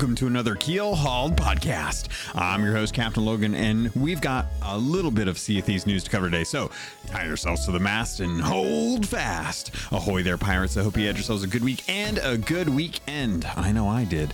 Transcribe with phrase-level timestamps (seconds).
[0.00, 2.08] Welcome to another Keelhauled podcast.
[2.34, 5.86] I'm your host, Captain Logun, and we've got a little bit of Sea of Thieves
[5.86, 6.42] news to cover today.
[6.42, 6.70] So
[7.08, 9.74] tie yourselves to the mast and hold fast.
[9.92, 10.78] Ahoy there, pirates.
[10.78, 13.44] I hope you had yourselves a good week and a good weekend.
[13.56, 14.32] I know I did.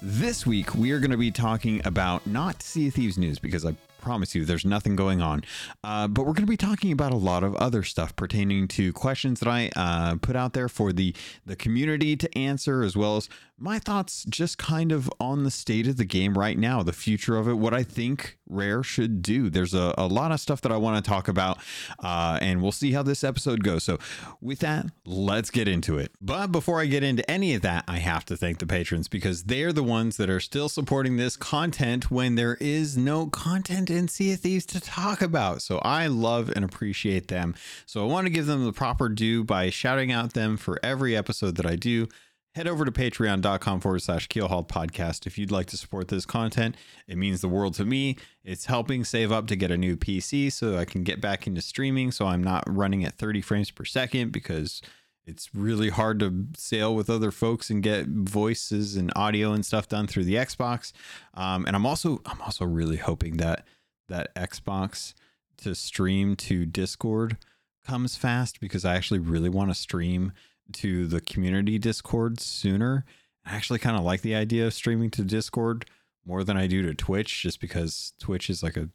[0.00, 3.66] This week, we are going to be talking about not Sea of Thieves news because
[3.66, 5.42] I promise you there's nothing going on.
[5.82, 8.92] Uh, but we're going to be talking about a lot of other stuff pertaining to
[8.92, 11.14] questions that I uh, put out there for the,
[11.46, 13.28] the community to answer, as well as
[13.62, 17.36] my thoughts just kind of on the state of the game right now, the future
[17.36, 19.48] of it, what I think Rare should do.
[19.48, 21.58] There's a, a lot of stuff that I want to talk about,
[22.00, 23.84] uh, and we'll see how this episode goes.
[23.84, 23.98] So,
[24.40, 26.10] with that, let's get into it.
[26.20, 29.44] But before I get into any of that, I have to thank the patrons because
[29.44, 34.08] they're the ones that are still supporting this content when there is no content in
[34.08, 35.62] Sea of Thieves to talk about.
[35.62, 37.54] So, I love and appreciate them.
[37.86, 41.16] So, I want to give them the proper due by shouting out them for every
[41.16, 42.08] episode that I do
[42.54, 46.76] head over to patreon.com forward slash keelhauled podcast if you'd like to support this content.
[47.06, 48.16] It means the world to me.
[48.44, 51.60] It's helping save up to get a new pc so i can get back into
[51.60, 54.82] streaming so i'm not running at 30 frames per second because
[55.24, 59.88] it's really hard to sail with other folks and get voices and audio and stuff
[59.88, 60.92] done through the xbox.
[61.34, 63.66] Um, and i'm also i'm also really hoping that
[64.08, 65.14] that xbox
[65.58, 67.38] to stream to discord
[67.86, 70.32] comes fast because i actually really want to stream
[70.72, 73.04] to the community Discord sooner.
[73.44, 75.86] I actually kind of like the idea of streaming to Discord
[76.24, 78.88] more than I do to Twitch, just because Twitch is like a,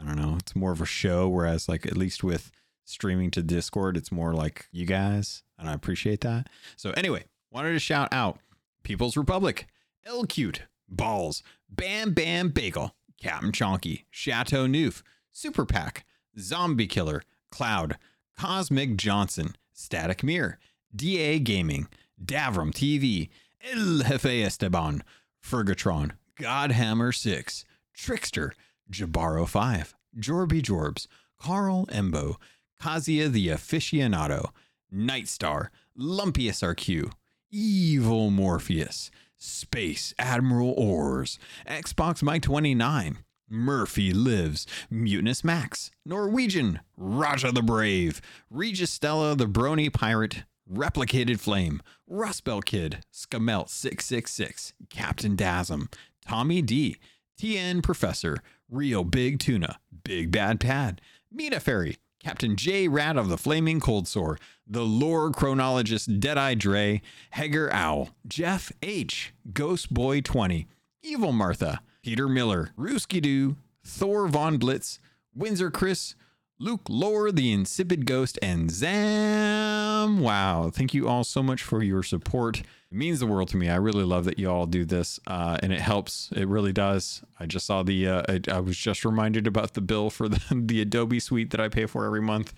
[0.00, 1.28] I don't know, it's more of a show.
[1.28, 2.50] Whereas, like, at least with
[2.84, 6.48] streaming to Discord, it's more like you guys, and I appreciate that.
[6.76, 8.38] So, anyway, wanted to shout out
[8.82, 9.66] People's Republic,
[10.06, 16.06] L Cute, Balls, Bam Bam Bagel, Captain Chonky, Chateau Noof, Super Pack,
[16.38, 17.98] Zombie Killer, Cloud,
[18.38, 20.58] Cosmic Johnson, Static Mirror,
[20.94, 21.88] DA Gaming,
[22.22, 23.28] Davram TV,
[23.62, 25.02] El Jefe Esteban,
[25.44, 27.64] Fergatron, Godhammer 6,
[27.94, 28.54] Trickster,
[28.90, 31.06] Jabaro 5, Jorby Jorbs,
[31.38, 32.36] Carl Embo,
[32.80, 34.50] Kazia the Aficionado,
[34.92, 35.68] Nightstar,
[35.98, 37.12] Lumpius RQ,
[37.50, 43.18] Evil Morpheus, Space Admiral Ors, Xbox Mike 29,
[43.48, 48.20] Murphy Lives, Mutinous Max, Norwegian, Raja the Brave,
[48.50, 55.92] Regis Stella the Brony Pirate, Replicated Flame, Rustbelt Kid, Skamelt 666, Captain Dasm,
[56.24, 56.98] Tommy D,
[57.40, 58.36] TN Professor,
[58.70, 61.00] Rio Big Tuna, Big Bad Pad,
[61.32, 67.02] Meta Fairy, Captain J Rat of the Flaming Cold Sore, the lore chronologist Deadeye Dre,
[67.32, 70.68] Hager Owl, Jeff H, Ghost Boy 20,
[71.02, 75.00] Evil Martha, Peter Miller, Rooski Doo, Thor Von Blitz,
[75.34, 76.14] Windsor Chris,
[76.62, 80.20] Luke Lore, the Insipid Ghost, and Zam.
[80.20, 80.70] Wow.
[80.70, 82.60] Thank you all so much for your support.
[82.60, 83.70] It means the world to me.
[83.70, 86.30] I really love that you all do this, uh, and it helps.
[86.36, 87.22] It really does.
[87.38, 90.42] I just saw the, uh, I, I, was just reminded about the bill for the,
[90.54, 92.52] the Adobe suite that I pay for every month.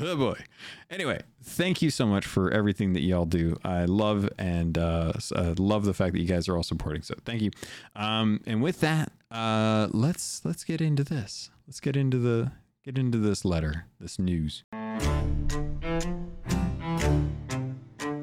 [0.00, 0.40] Oh boy.
[0.90, 3.56] Anyway, thank you so much for everything that y'all do.
[3.62, 7.02] I love and uh, uh, love the fact that you guys are all supporting.
[7.02, 7.52] So thank you.
[7.94, 11.50] Um, and with that, uh, let's let's get into this.
[11.66, 12.50] Let's get into the
[12.86, 14.62] get into this letter, this news.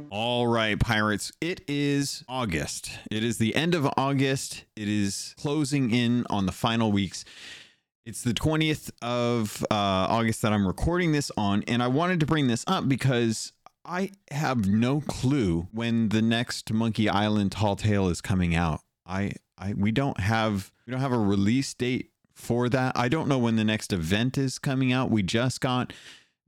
[0.09, 1.33] All right, pirates.
[1.41, 2.91] It is August.
[3.11, 4.63] It is the end of August.
[4.77, 7.25] It is closing in on the final weeks.
[8.05, 12.25] It's the 20th of uh, August that I'm recording this on, and I wanted to
[12.25, 13.51] bring this up because
[13.83, 18.79] I have no clue when the next Monkey Island Tall Tale is coming out.
[19.05, 22.97] I, I we don't have we don't have a release date for that.
[22.97, 25.11] I don't know when the next event is coming out.
[25.11, 25.93] We just got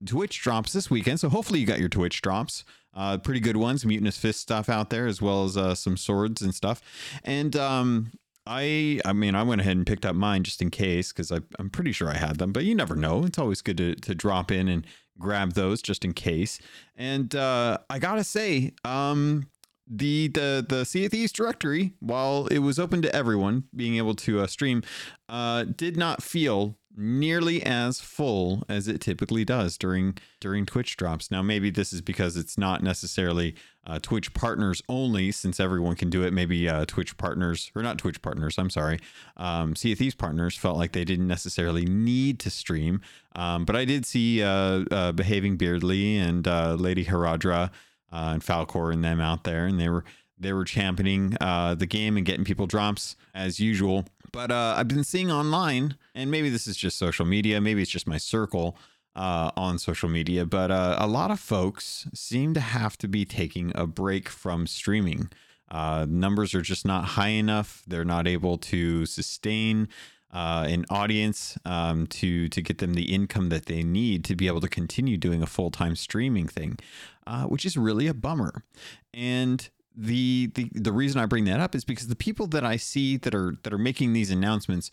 [0.06, 2.64] Twitch drops this weekend, so hopefully you got your Twitch drops.
[2.94, 6.42] Uh, pretty good ones, Mutinous Fist stuff out there, as well as uh, some swords
[6.42, 6.82] and stuff.
[7.24, 8.12] And um,
[8.48, 11.70] I, I mean, I went ahead and picked up mine just in case because I'm
[11.70, 13.26] pretty sure I had them, but you never know.
[13.26, 14.86] It's always good to to drop in and
[15.18, 16.60] grab those just in case.
[16.96, 19.48] And uh, I gotta say, um,
[19.88, 24.16] the the the Sea of Thieves directory, while it was open to everyone being able
[24.16, 24.84] to uh, stream,
[25.30, 31.30] uh, did not feel nearly as full as it typically does during during Twitch drops.
[31.30, 33.56] Now, maybe this is because it's not necessarily
[33.86, 36.34] uh, Twitch partners only, since everyone can do it.
[36.34, 39.00] Maybe uh, Twitch partners, or not Twitch partners, I'm sorry,
[39.38, 43.02] um, Sea of Thieves partners felt like they didn't necessarily need to stream.
[43.36, 47.72] Um, but I did see uh, uh Behaving Beardly and uh, Lady Haradra
[48.12, 50.04] uh, and Falcor and them out there, and they were
[50.38, 54.06] they were championing uh, the game and getting people drops as usual.
[54.32, 57.92] But uh, I've been seeing online, and maybe this is just social media, maybe it's
[57.92, 58.78] just my circle
[59.16, 63.24] uh, on social media, but uh, a lot of folks seem to have to be
[63.24, 65.30] taking a break from streaming.
[65.72, 67.82] Uh, numbers are just not high enough.
[67.88, 69.88] They're not able to sustain
[70.36, 74.48] uh, an audience um, to to get them the income that they need to be
[74.48, 76.78] able to continue doing a full time streaming thing,
[77.26, 78.66] uh, which is really a bummer.
[79.14, 82.76] And the, the the reason I bring that up is because the people that I
[82.76, 84.92] see that are that are making these announcements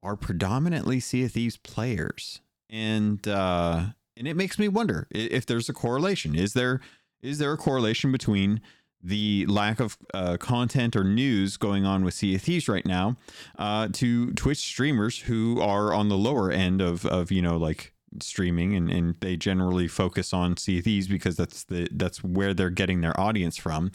[0.00, 3.86] are predominantly Sea of Thieves players, and uh,
[4.16, 6.36] and it makes me wonder if there's a correlation.
[6.36, 6.80] Is there
[7.20, 8.60] is there a correlation between
[9.04, 13.16] the lack of uh, content or news going on with Sea of Thieves right now
[13.58, 17.92] uh, to Twitch streamers who are on the lower end of of you know like
[18.20, 22.54] streaming and, and they generally focus on Sea of Thieves because that's the that's where
[22.54, 23.92] they're getting their audience from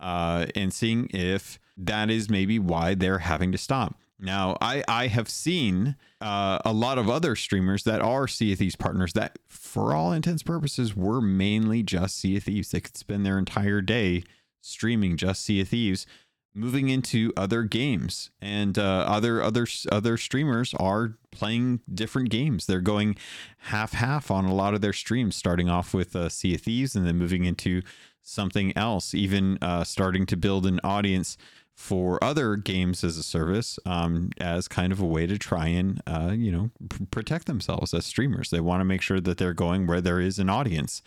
[0.00, 3.96] uh, and seeing if that is maybe why they're having to stop.
[4.22, 8.60] Now, I, I have seen uh, a lot of other streamers that are Sea of
[8.60, 12.70] Thieves partners that, for all intents purposes, were mainly just Sea of Thieves.
[12.70, 14.22] They could spend their entire day
[14.62, 16.06] streaming just Sea of Thieves,
[16.54, 22.66] moving into other games, and uh, other other other streamers are playing different games.
[22.66, 23.16] They're going
[23.58, 26.96] half half on a lot of their streams, starting off with uh, Sea of Thieves
[26.96, 27.82] and then moving into
[28.22, 31.36] something else, even uh, starting to build an audience
[31.74, 36.02] for other games as a service um, as kind of a way to try and
[36.06, 38.50] uh, you know p- protect themselves as streamers.
[38.50, 41.02] They want to make sure that they're going where there is an audience.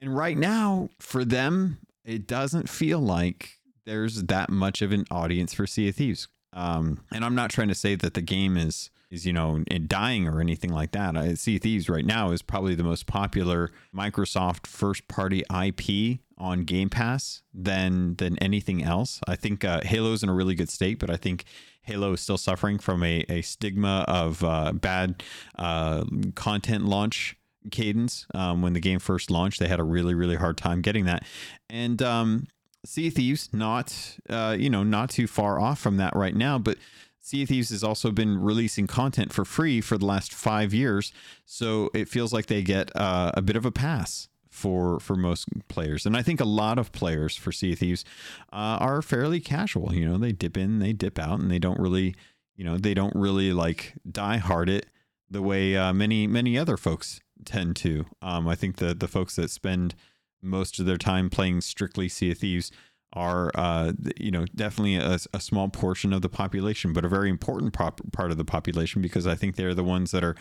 [0.00, 5.54] And right now for them it doesn't feel like there's that much of an audience
[5.54, 8.90] for sea of thieves um, and i'm not trying to say that the game is
[9.12, 11.16] is you know dying or anything like that.
[11.16, 16.64] I Sea Thieves right now is probably the most popular Microsoft first party IP on
[16.64, 19.20] Game Pass than than anything else.
[19.28, 21.44] I think uh, Halo's in a really good state, but I think
[21.82, 25.22] Halo is still suffering from a, a stigma of uh, bad
[25.56, 26.04] uh,
[26.34, 27.36] content launch
[27.70, 28.26] cadence.
[28.34, 31.24] Um, when the game first launched, they had a really really hard time getting that,
[31.70, 32.46] and um,
[32.84, 36.78] Sea Thieves not uh, you know not too far off from that right now, but
[37.20, 41.12] Sea Thieves has also been releasing content for free for the last five years,
[41.44, 45.46] so it feels like they get uh, a bit of a pass for for most
[45.68, 46.04] players.
[46.04, 48.04] And I think a lot of players for Sea Thieves
[48.52, 49.94] uh, are fairly casual.
[49.94, 52.14] You know, they dip in, they dip out, and they don't really,
[52.56, 54.86] you know, they don't really like die hard it
[55.30, 58.06] the way uh, many many other folks tend to.
[58.20, 59.94] Um, I think the the folks that spend
[60.42, 62.70] most of their time playing strictly Sea of Thieves
[63.12, 67.28] are uh, you know definitely a, a, small portion of the population, but a very
[67.28, 70.36] important pop- part of the population because I think they're the ones that are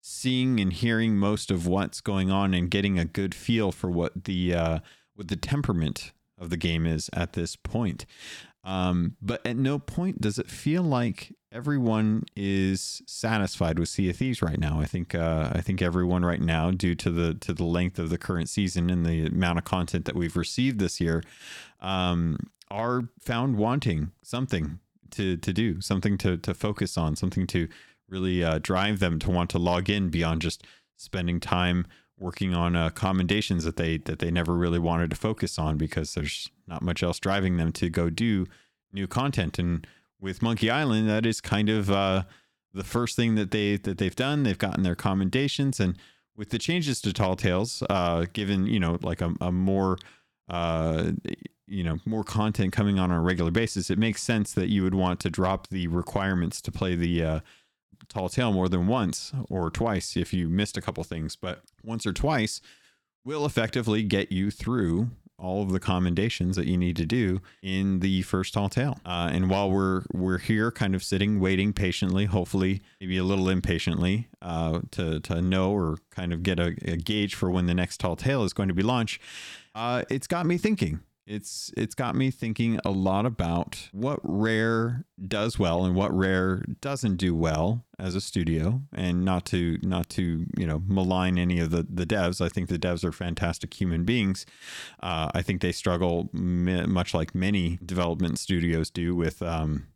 [0.00, 4.24] seeing and hearing most of what's going on and getting a good feel for what
[4.24, 4.78] the uh,
[5.14, 8.06] what the temperament of the game is at this point.
[8.64, 14.16] Um, but at no point does it feel like everyone is satisfied with Sea of
[14.16, 14.78] Thieves right now.
[14.78, 18.10] I think uh, I think everyone right now, due to the to the length of
[18.10, 21.22] the current season and the amount of content that we've received this year,
[21.80, 22.36] um,
[22.70, 24.80] are found wanting something
[25.12, 27.68] to to do, something to to focus on, something to
[28.08, 30.62] really uh, drive them to want to log in beyond just
[30.96, 31.86] spending time
[32.18, 36.12] working on uh, commendations that they that they never really wanted to focus on because
[36.12, 38.46] there's not much else driving them to go do
[38.92, 39.58] new content.
[39.58, 39.86] And
[40.20, 42.24] with Monkey Island, that is kind of uh,
[42.72, 44.42] the first thing that they that they've done.
[44.42, 45.96] They've gotten their commendations, and
[46.36, 49.98] with the changes to Tall Tales, uh, given you know like a, a more
[50.48, 51.12] uh,
[51.66, 54.82] you know more content coming on, on a regular basis, it makes sense that you
[54.82, 57.40] would want to drop the requirements to play the uh,
[58.08, 62.06] tall tale more than once or twice if you missed a couple things, but once
[62.06, 62.60] or twice
[63.24, 68.00] will effectively get you through all of the commendations that you need to do in
[68.00, 68.98] the first tall tale.
[69.04, 73.48] Uh, and while we're we're here, kind of sitting, waiting patiently, hopefully maybe a little
[73.48, 77.74] impatiently, uh, to to know or kind of get a, a, gauge for when the
[77.74, 79.20] next tall tale is going to be launched,
[79.74, 85.04] uh, it's got me thinking it's it's got me thinking a lot about what rare
[85.26, 88.82] does well and what rare doesn't do well as a studio.
[88.92, 92.40] And not to not to you know malign any of the the devs.
[92.40, 94.46] I think the devs are fantastic human beings.
[95.02, 99.86] Uh, i think they struggle much like many development studios do with um,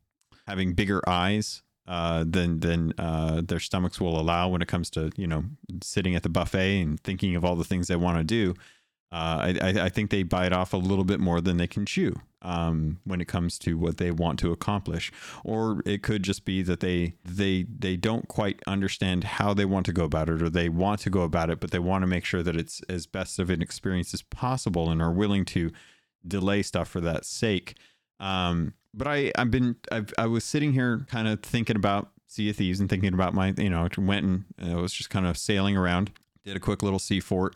[0.46, 5.10] having bigger eyes uh, than than uh, their stomachs will allow when it comes to
[5.16, 5.44] you know
[5.82, 8.54] sitting at the buffet and thinking of all the things they want to do
[9.12, 12.14] uh, I, I think they bite off a little bit more than they can chew
[12.42, 15.10] um, when it comes to what they want to accomplish,
[15.44, 19.86] or it could just be that they they they don't quite understand how they want
[19.86, 22.06] to go about it, or they want to go about it, but they want to
[22.06, 25.72] make sure that it's as best of an experience as possible, and are willing to
[26.26, 27.74] delay stuff for that sake.
[28.20, 32.50] Um, but I I've been I've, I was sitting here kind of thinking about Sea
[32.50, 35.36] of Thieves and thinking about my you know went and I was just kind of
[35.36, 36.12] sailing around,
[36.50, 37.54] did a quick little sea fort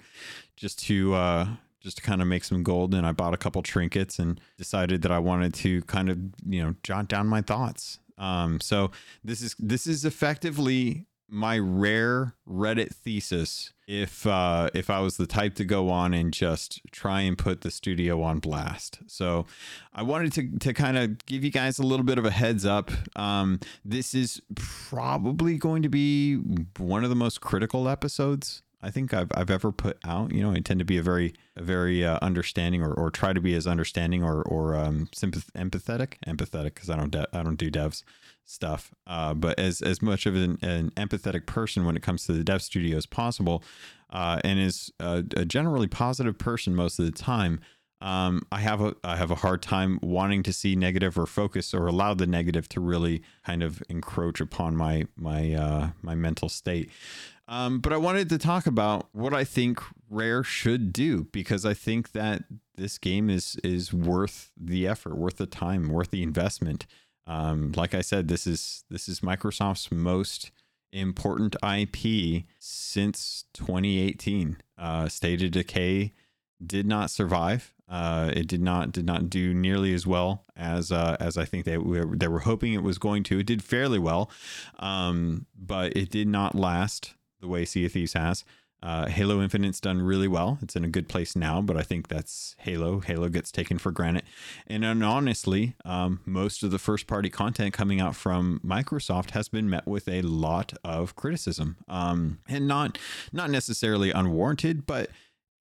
[0.56, 1.46] just to uh,
[1.80, 2.94] just to kind of make some gold.
[2.94, 6.62] And I bought a couple trinkets and decided that I wanted to kind of, you
[6.62, 7.98] know, jot down my thoughts.
[8.16, 8.92] Um, so
[9.24, 15.26] this is this is effectively my rare Reddit thesis if uh, if I was the
[15.26, 19.00] type to go on and just try and put the studio on blast.
[19.08, 19.46] So
[19.92, 22.64] I wanted to to kind of give you guys a little bit of a heads
[22.64, 22.92] up.
[23.16, 26.36] Um, this is probably going to be
[26.78, 30.32] one of the most critical episodes I think I've, I've ever put out.
[30.32, 33.32] You know, I tend to be a very a very uh, understanding or, or try
[33.32, 37.42] to be as understanding or or um, sympath- empathetic empathetic because I don't de- I
[37.42, 38.02] don't do devs
[38.44, 42.32] stuff, uh, but as as much of an, an, empathetic person when it comes to
[42.32, 43.64] the dev studio as possible,
[44.10, 47.60] uh, and is a, a, generally positive person most of the time.
[48.02, 51.72] Um, I have a I have a hard time wanting to see negative or focus
[51.72, 56.50] or allow the negative to really kind of encroach upon my my uh, my mental
[56.50, 56.90] state.
[57.46, 61.74] Um, but I wanted to talk about what I think Rare should do because I
[61.74, 62.44] think that
[62.76, 66.86] this game is is worth the effort, worth the time, worth the investment.
[67.26, 70.50] Um, like I said, this is this is Microsoft's most
[70.92, 74.56] important IP since 2018.
[74.78, 76.12] Uh, State of Decay
[76.64, 77.74] did not survive.
[77.86, 81.66] Uh, it did not did not do nearly as well as uh, as I think
[81.66, 83.40] they were they were hoping it was going to.
[83.40, 84.30] It did fairly well,
[84.78, 88.44] um, but it did not last the way Sea of Thieves has.
[88.82, 90.58] Uh, Halo Infinite's done really well.
[90.60, 93.00] It's in a good place now, but I think that's Halo.
[93.00, 94.24] Halo gets taken for granted.
[94.66, 99.48] And, and honestly, um, most of the first party content coming out from Microsoft has
[99.48, 102.98] been met with a lot of criticism, um, and not
[103.32, 105.08] not necessarily unwarranted, but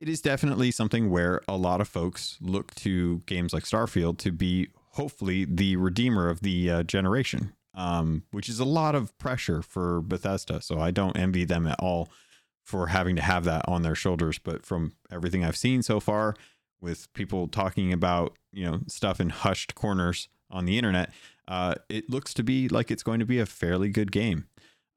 [0.02, 4.34] it is definitely something where a lot of folks look to games like Starfield to
[4.34, 9.62] be hopefully the redeemer of the uh, generation um, which is a lot of pressure
[9.62, 10.62] for Bethesda.
[10.62, 12.10] So I don't envy them at all
[12.64, 14.40] for having to have that on their shoulders.
[14.40, 16.36] But from everything I've seen so far,
[16.84, 21.12] with people talking about you know stuff in hushed corners on the internet,
[21.48, 24.48] uh, it looks to be like it's going to be a fairly good game.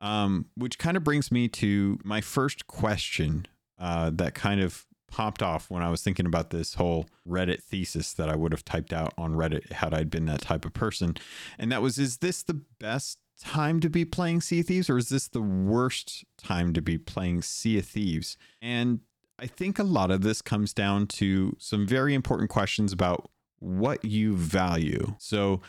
[0.02, 3.47] Um, which kind of brings me to my first question
[3.78, 8.13] uh, that kind of popped off when I was thinking about this whole Reddit thesis
[8.15, 11.17] that I would have typed out on Reddit had I been that type of person.
[11.59, 14.99] And that was is this the best time to be playing Sea of Thieves or
[14.99, 18.37] is this the worst time to be playing Sea of Thieves?
[18.61, 19.01] And
[19.39, 24.05] I think a lot of this comes down to some very important questions about what
[24.05, 25.15] you value.
[25.19, 25.61] So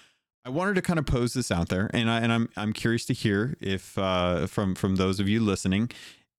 [0.46, 3.06] I wanted to kind of pose this out there, and I and I'm I'm curious
[3.08, 5.92] to hear if uh, from from those of you listening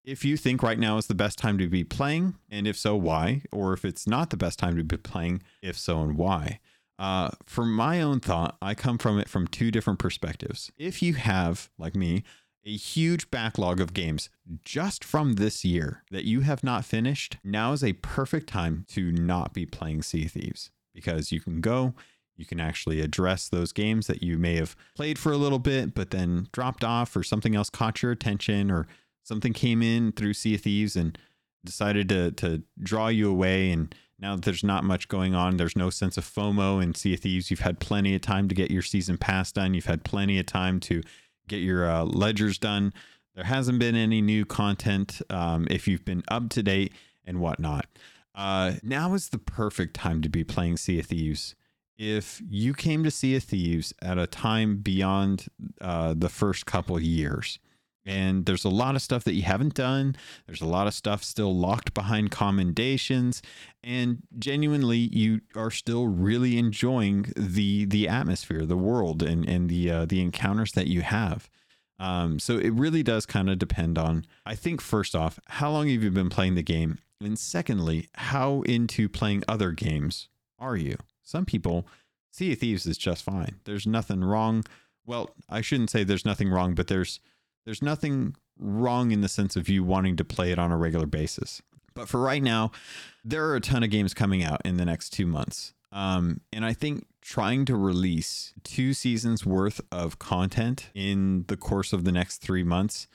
[0.09, 2.97] if you think right now is the best time to be playing, and if so,
[2.97, 3.43] why?
[3.53, 6.61] Or if it's not the best time to be playing, if so, and why?
[6.99, 10.73] Uh, for my own thought, I come from it from two different perspectives.
[10.79, 12.25] If you have, like me,
[12.65, 14.31] a huge backlog of games
[14.65, 19.12] just from this year that you have not finished, now is a perfect time to
[19.12, 21.95] not be playing Sea Thieves because you can go,
[22.35, 25.95] you can actually address those games that you may have played for a little bit,
[25.95, 28.87] but then dropped off, or something else caught your attention, or
[29.28, 31.16] something came in through Sea of Thieves and
[31.64, 35.76] decided to to draw you away and now that there's not much going on, there's
[35.76, 37.50] no sense of FOMO in Sea of Thieves.
[37.50, 39.75] You've had plenty of time to get your season pass done.
[39.75, 41.02] You've had plenty of time to
[41.47, 42.92] get your uh, ledgers done.
[43.37, 46.92] There hasn't been any new content um, if you've been up to date
[47.25, 47.87] and whatnot.
[48.35, 51.54] Uh, now is the perfect time to be playing Sea of Thieves.
[51.97, 55.47] If you came to Sea of Thieves at a time beyond
[55.80, 57.61] uh, the first couple years,
[58.09, 60.17] and there's a lot of stuff that you haven't done.
[60.47, 63.43] There's a lot of stuff still locked behind commendations,
[63.85, 69.91] and genuinely, you are still really enjoying the the atmosphere, the world, and and the
[69.91, 71.50] uh, the encounters that you have.
[72.00, 74.25] Um, so it really does kind of depend on.
[74.47, 78.62] I think first off, how long have you been playing the game, and secondly, how
[78.62, 80.97] into playing other games are you?
[81.23, 81.87] Some people,
[82.33, 83.57] Sea of Thieves is just fine.
[83.65, 84.65] There's nothing wrong.
[85.05, 87.21] Well, I shouldn't say there's nothing wrong, but there's
[87.68, 91.04] there's nothing wrong in the sense of you wanting to play it on a regular
[91.04, 91.60] basis.
[91.92, 92.70] But for right now,
[93.22, 95.75] there are a ton of games coming out in the next two months.
[95.90, 101.92] Um, and I think trying to release two seasons worth of content in the course
[101.92, 103.07] of the next three months,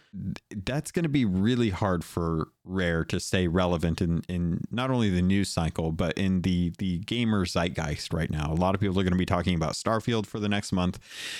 [0.66, 5.10] that's going to be really hard for Rare to stay relevant in, in not only
[5.10, 8.52] the news cycle, but in the, the gamer zeitgeist right now.
[8.52, 11.00] A lot of people are going to be talking about Starfield for the next month.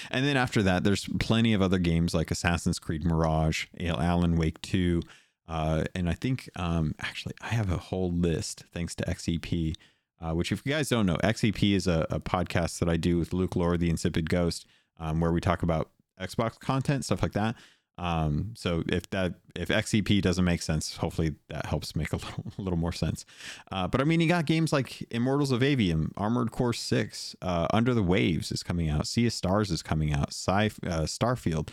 [0.10, 4.62] And then after that, there's plenty of other games like Assassin's Creed Mirage, Alan Wake
[4.62, 5.02] 2.
[5.48, 9.76] Uh, and I think um, actually I have a whole list thanks to XEP
[10.24, 13.18] uh, which, if you guys don't know, XEP is a, a, podcast that I do
[13.18, 14.66] with Luke Lore, the Insipid Ghost,
[15.00, 15.90] um, where we talk about
[16.20, 17.56] Xbox content, stuff like that.
[17.98, 22.54] Um, so if that if XCP doesn't make sense, hopefully that helps make a little,
[22.58, 23.26] a little more sense.
[23.72, 27.68] Uh, but I mean, you got games like Immortals of Aveum, Armored Core Six, uh,
[27.74, 31.70] Under the Waves is coming out, Sea of Stars is coming out, Sci uh, Starfield,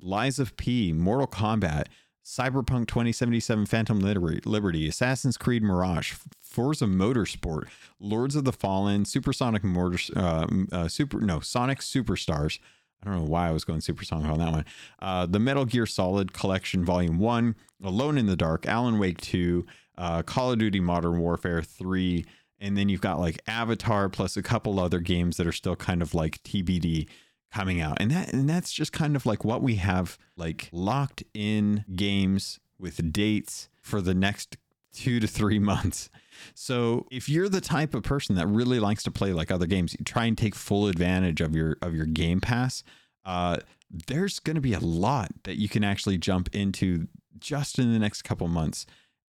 [0.00, 1.86] Lies of P, Mortal Kombat.
[2.26, 7.68] Cyberpunk 2077 Phantom Liberty, Assassin's Creed Mirage, Forza Motorsport,
[8.00, 12.58] Lords of the Fallen, Supersonic Motors, uh, uh, Super no Sonic Superstars,
[13.00, 14.64] I don't know why I was going supersonic on that one.
[14.98, 17.54] Uh, the Metal Gear Solid Collection Volume 1,
[17.84, 19.64] Alone in the Dark, Alan Wake 2,
[19.96, 22.24] uh, Call of Duty Modern Warfare 3,
[22.58, 26.02] and then you've got like Avatar plus a couple other games that are still kind
[26.02, 27.06] of like TBD
[27.56, 27.96] coming out.
[28.00, 32.60] And that and that's just kind of like what we have like locked in games
[32.78, 34.58] with dates for the next
[34.92, 36.10] 2 to 3 months.
[36.54, 39.96] So if you're the type of person that really likes to play like other games,
[40.04, 42.84] try and take full advantage of your of your Game Pass.
[43.24, 43.56] Uh,
[44.06, 47.08] there's going to be a lot that you can actually jump into
[47.38, 48.84] just in the next couple months,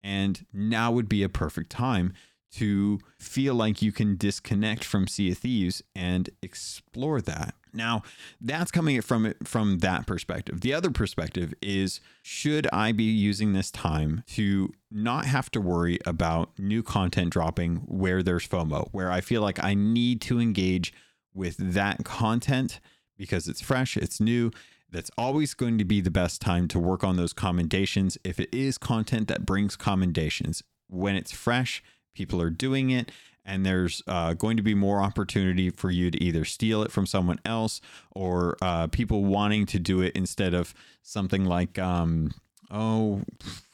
[0.04, 2.14] and now would be a perfect time
[2.54, 7.54] to feel like you can disconnect from Sea of Thieves and explore that.
[7.76, 8.04] Now,
[8.42, 10.62] that's coming from from that perspective.
[10.62, 16.00] The other perspective is should I be using this time to not have to worry
[16.06, 20.94] about new content dropping where there's FOMO, where I feel like I need to engage
[21.34, 22.80] with that content
[23.18, 24.52] because it's fresh, it's new.
[24.90, 28.18] That's always going to be the best time to work on those commendations.
[28.24, 33.12] If it is content that brings commendations, when it's fresh, people are doing it
[33.46, 37.06] and there's uh, going to be more opportunity for you to either steal it from
[37.06, 37.80] someone else
[38.12, 40.74] or uh, people wanting to do it instead of
[41.04, 42.32] something like um,
[42.72, 43.22] oh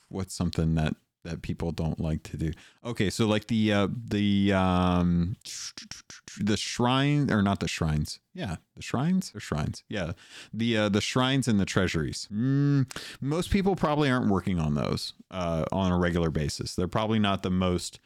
[0.09, 2.51] what's something that that people don't like to do?
[2.83, 5.37] Okay so like the uh, the um,
[6.39, 8.19] the shrine or not the shrines.
[8.33, 9.31] Yeah the shrines?
[9.35, 9.83] Or shrines.
[9.87, 10.13] Yeah.
[10.53, 12.27] The uh, the shrines and the treasuries.
[12.33, 16.75] Mm, most people probably aren't working on those uh, on a regular basis.
[16.75, 17.99] They're probably not the most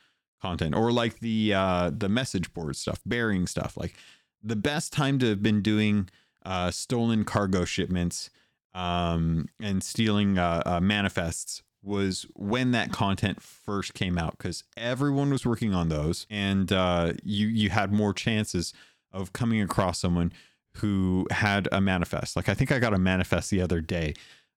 [0.46, 3.76] content or like the uh the message board stuff bearing stuff.
[3.76, 3.96] Like
[4.44, 6.10] the best time to have been doing
[6.46, 8.30] uh stolen cargo shipments
[8.76, 15.30] um and stealing uh, uh manifests was when that content first came out because everyone
[15.32, 16.28] was working on those.
[16.30, 18.74] And uh you you had more chances
[19.12, 20.32] of coming across someone
[20.78, 22.36] who had a manifest.
[22.36, 24.14] Like i think i got a manifest the other day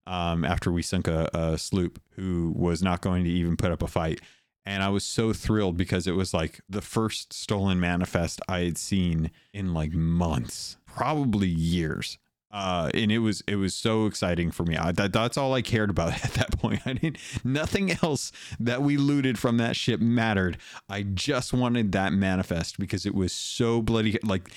[0.08, 3.82] um, after we sunk a, a sloop who was not going to even put up
[3.82, 4.20] a fight
[4.68, 8.76] and I was so thrilled because it was like the first stolen manifest I had
[8.76, 12.18] seen in like months, probably years.
[12.50, 14.76] Uh, and it was it was so exciting for me.
[14.76, 16.82] I, that that's all I cared about at that point.
[16.84, 20.58] I didn't nothing else that we looted from that ship mattered.
[20.86, 24.50] I just wanted that manifest because it was so bloody like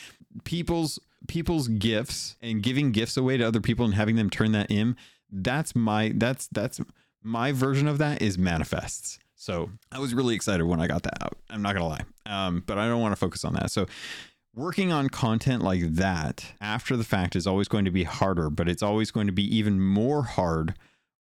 [0.44, 4.70] people's people's gifts and giving gifts away to other people and having them turn that
[4.70, 4.98] in.
[5.32, 6.82] That's my that's that's
[7.24, 9.18] my version of that is manifests.
[9.42, 11.36] So I was really excited when I got that out.
[11.50, 13.72] I'm not gonna lie, um, but I don't want to focus on that.
[13.72, 13.88] So
[14.54, 18.70] working on content like that after the fact is always going to be harder, but
[18.70, 20.76] it's always going to be even more hard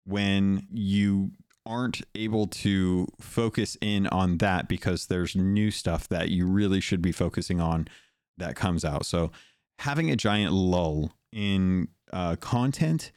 [0.04, 1.30] when you
[1.64, 7.00] aren't able to focus in on that because there's new stuff that you really should
[7.00, 7.88] be focusing on
[8.37, 9.06] that comes out.
[9.06, 9.30] So
[9.78, 13.12] having a giant lull in uh, content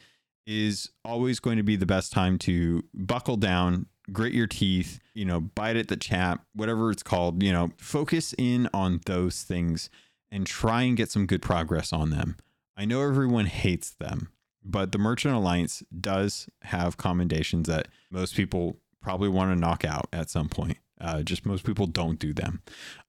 [0.47, 5.25] is always going to be the best time to buckle down, grit your teeth, you
[5.25, 9.89] know, bite at the chap, whatever it's called, you know, focus in on those things
[10.31, 12.37] and try and get some good progress on them.
[12.75, 14.29] I know everyone hates them,
[14.63, 20.07] but the Merchant Alliance does have commendations that most people probably want to knock out
[20.11, 20.77] at some point.
[20.99, 22.61] Uh, just most people don't do them.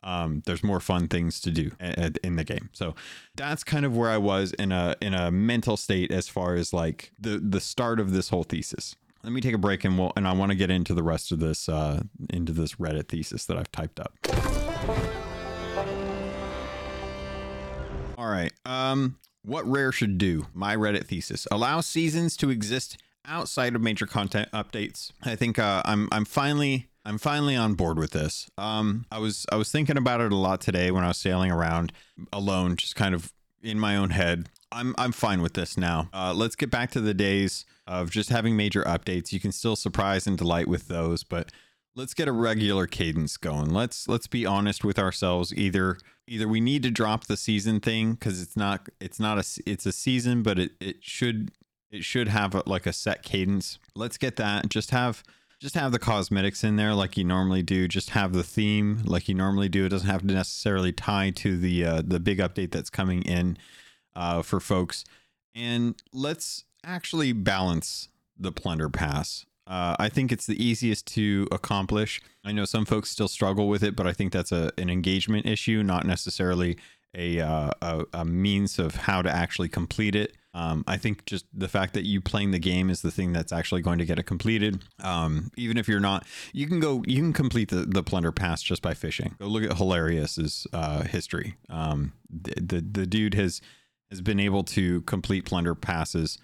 [0.02, 2.70] Um, there's more fun things to do a, a, in the game.
[2.72, 2.94] So
[3.36, 6.72] that's kind of where I was in a in a mental state as far as
[6.72, 10.12] like the the start of this whole thesis let me take a break and we'll
[10.16, 13.46] and I want to get into the rest of this uh, into this Reddit thesis
[13.46, 14.12] that I've typed up.
[18.16, 18.52] All right.
[18.64, 20.46] Um, what Rare should do?
[20.52, 25.10] My Reddit thesis: allow seasons to exist outside of major content updates.
[25.22, 28.50] I think uh, I'm I'm finally I'm finally on board with this.
[28.58, 31.50] Um, I was I was thinking about it a lot today when I was sailing
[31.50, 31.92] around
[32.30, 33.32] alone, just kind of
[33.64, 34.48] in my own head.
[34.70, 36.08] I'm I'm fine with this now.
[36.12, 39.32] Uh, let's get back to the days of just having major updates.
[39.32, 41.50] You can still surprise and delight with those, but
[41.94, 43.70] let's get a regular cadence going.
[43.70, 45.54] Let's let's be honest with ourselves.
[45.54, 49.44] Either either we need to drop the season thing because it's not it's not a
[49.66, 51.52] it's a season, but it it should
[51.90, 53.78] it should have a, like a set cadence.
[53.94, 54.68] Let's get that.
[54.68, 55.22] Just have
[55.64, 57.88] just have the cosmetics in there like you normally do.
[57.88, 59.86] Just have the theme like you normally do.
[59.86, 63.56] It doesn't have to necessarily tie to the uh, the big update that's coming in
[64.14, 65.06] uh, for folks.
[65.54, 69.46] And let's actually balance the plunder pass.
[69.66, 72.20] Uh, I think it's the easiest to accomplish.
[72.44, 75.46] I know some folks still struggle with it, but I think that's a an engagement
[75.46, 76.76] issue, not necessarily
[77.14, 80.36] a uh, a, a, means of how to actually complete it.
[80.52, 83.52] Um, I think just the fact that you playing the game is the thing that's
[83.52, 84.84] actually going to get it completed.
[85.02, 88.62] Um, even if you're not, you can go, you can complete the, the plunder pass
[88.62, 89.34] just by fishing.
[89.40, 91.56] Go look at Hilarious's uh, history.
[91.68, 93.60] Um, the, the the dude has
[94.10, 96.38] has been able to complete plunder passes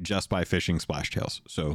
[0.00, 1.42] just by fishing splash tails.
[1.48, 1.74] So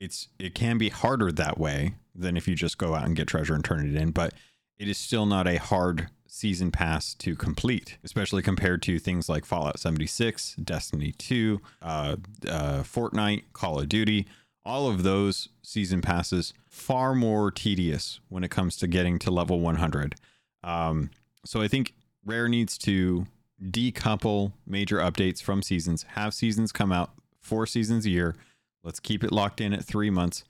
[0.00, 3.28] it's it can be harder that way than if you just go out and get
[3.28, 4.32] treasure and turn it in, but
[4.78, 9.44] it is still not a hard season pass to complete, especially compared to things like
[9.44, 12.16] Fallout 76, Destiny 2, uh,
[12.48, 14.26] uh, Fortnite, Call of Duty.
[14.64, 19.60] All of those season passes far more tedious when it comes to getting to level
[19.60, 20.16] 100.
[20.64, 21.10] Um,
[21.44, 23.26] so I think Rare needs to
[23.62, 28.36] decouple major updates from seasons, have seasons come out four seasons a year.
[28.82, 30.44] Let's keep it locked in at three months.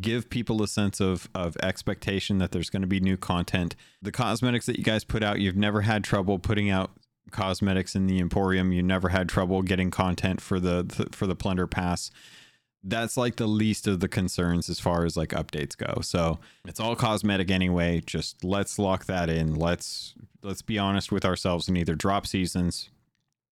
[0.00, 3.74] Give people a sense of of expectation that there's going to be new content.
[4.00, 6.92] The cosmetics that you guys put out, you've never had trouble putting out
[7.30, 8.72] cosmetics in the Emporium.
[8.72, 12.10] You never had trouble getting content for the, for the Plunder Pass.
[12.84, 16.00] That's like the least of the concerns as far as like updates go.
[16.00, 18.00] So it's all cosmetic anyway.
[18.06, 19.54] Just let's lock that in.
[19.56, 22.88] Let's let's be honest with ourselves and either drop seasons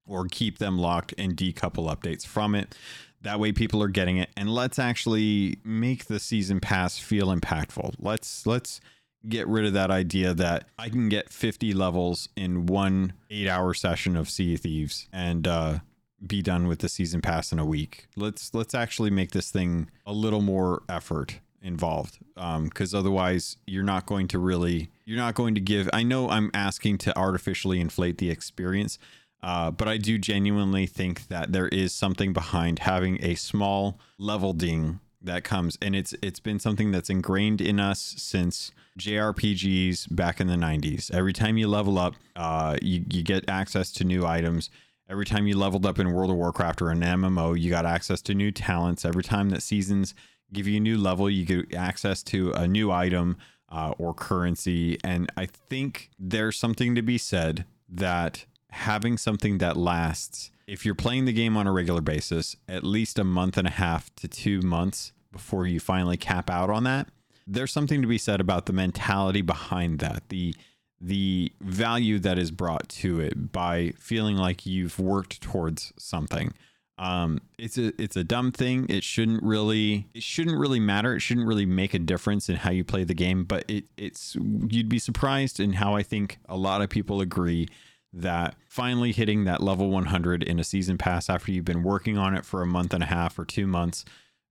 [0.06, 2.76] or keep them locked and decouple updates from it.
[3.22, 7.94] That way people are getting it and let's actually make the season pass feel impactful.
[7.98, 8.80] Let's let's
[9.28, 14.14] get rid of that idea that I can get 50 levels in one 8-hour session
[14.16, 15.78] of Sea of Thieves and uh
[16.26, 18.06] be done with the season pass in a week.
[18.16, 23.82] Let's let's actually make this thing a little more effort involved because um, otherwise you're
[23.82, 27.80] not going to really you're not going to give i know i'm asking to artificially
[27.80, 28.98] inflate the experience
[29.42, 34.52] uh, but I do genuinely think that there is something behind having a small level
[34.52, 40.40] ding that comes, and it's it's been something that's ingrained in us since JRPGs back
[40.40, 41.12] in the 90s.
[41.12, 44.70] Every time you level up, uh, you you get access to new items.
[45.08, 48.20] Every time you leveled up in World of Warcraft or an MMO, you got access
[48.22, 49.04] to new talents.
[49.04, 50.14] Every time that seasons
[50.52, 53.36] give you a new level, you get access to a new item
[53.68, 54.98] uh, or currency.
[55.04, 60.94] And I think there's something to be said that having something that lasts, if you're
[60.94, 64.28] playing the game on a regular basis, at least a month and a half to
[64.28, 67.08] two months before you finally cap out on that,
[67.46, 70.28] there's something to be said about the mentality behind that.
[70.28, 70.54] The
[70.98, 76.54] the value that is brought to it by feeling like you've worked towards something.
[76.98, 78.86] Um, it's a it's a dumb thing.
[78.88, 81.14] It shouldn't really it shouldn't really matter.
[81.14, 83.44] It shouldn't really make a difference in how you play the game.
[83.44, 87.68] But it it's you'd be surprised in how I think a lot of people agree
[88.16, 92.34] that finally hitting that level 100 in a season pass after you've been working on
[92.34, 94.04] it for a month and a half or two months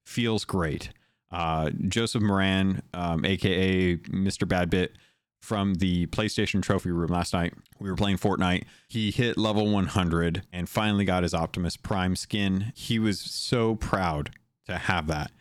[0.05, 0.91] feels great.
[1.31, 4.47] Uh, Joseph Moran, um, aka Mr.
[4.47, 4.89] Badbit,
[5.41, 7.53] from the PlayStation Trophy Room last night.
[7.79, 8.63] We were playing Fortnite.
[8.87, 12.71] He hit level 100 and finally got his Optimus Prime skin.
[12.75, 14.31] He was so proud
[14.65, 15.31] to have that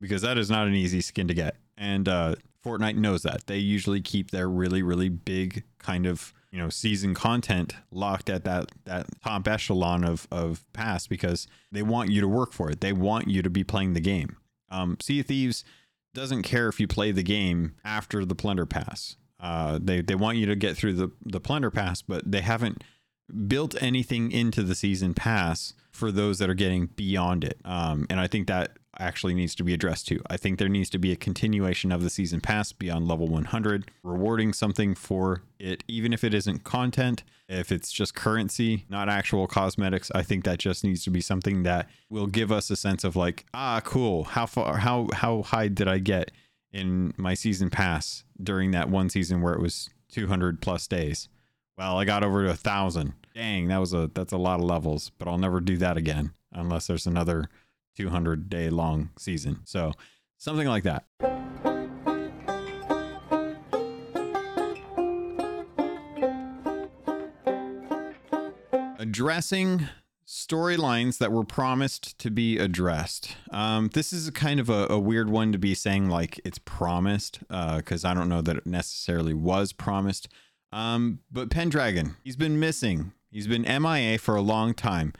[0.00, 1.56] because that is not an easy skin to get.
[1.78, 3.46] And uh, Fortnite knows that.
[3.46, 8.44] They usually keep their really, really big kind of you know season content locked at
[8.44, 12.80] that that top echelon of of pass because they want you to work for it.
[12.80, 14.36] They want you to be playing the game.
[14.70, 15.64] Um, sea of Thieves
[16.14, 19.16] doesn't care if you play the game after the plunder pass.
[19.40, 22.84] Uh, they they want you to get through the the plunder pass, but they haven't
[23.48, 27.58] built anything into the season pass for those that are getting beyond it.
[27.64, 30.20] Um, and I think that actually needs to be addressed too.
[30.28, 33.90] I think there needs to be a continuation of the season pass beyond level 100,
[34.02, 39.46] rewarding something for it, even if it isn't content, if it's just currency, not actual
[39.46, 40.10] cosmetics.
[40.14, 43.16] I think that just needs to be something that will give us a sense of
[43.16, 44.24] like, ah, cool.
[44.24, 46.30] How far, how, how high did I get
[46.72, 51.28] in my season pass during that one season where it was 200 plus days?
[51.76, 53.14] Well, I got over to a thousand.
[53.34, 56.32] Dang, that was a, that's a lot of levels, but I'll never do that again
[56.52, 57.48] unless there's another
[57.96, 59.60] 200 day long season.
[59.64, 59.92] So
[60.38, 61.04] something like that.
[68.98, 69.88] Addressing
[70.26, 73.36] storylines that were promised to be addressed.
[73.50, 77.40] Um, this is kind of a, a, weird one to be saying like it's promised
[77.48, 80.28] because uh, I don't know that it necessarily was promised.
[80.72, 83.12] Um, but Pendragon, he's been missing.
[83.30, 85.12] He's been MIA for a long time.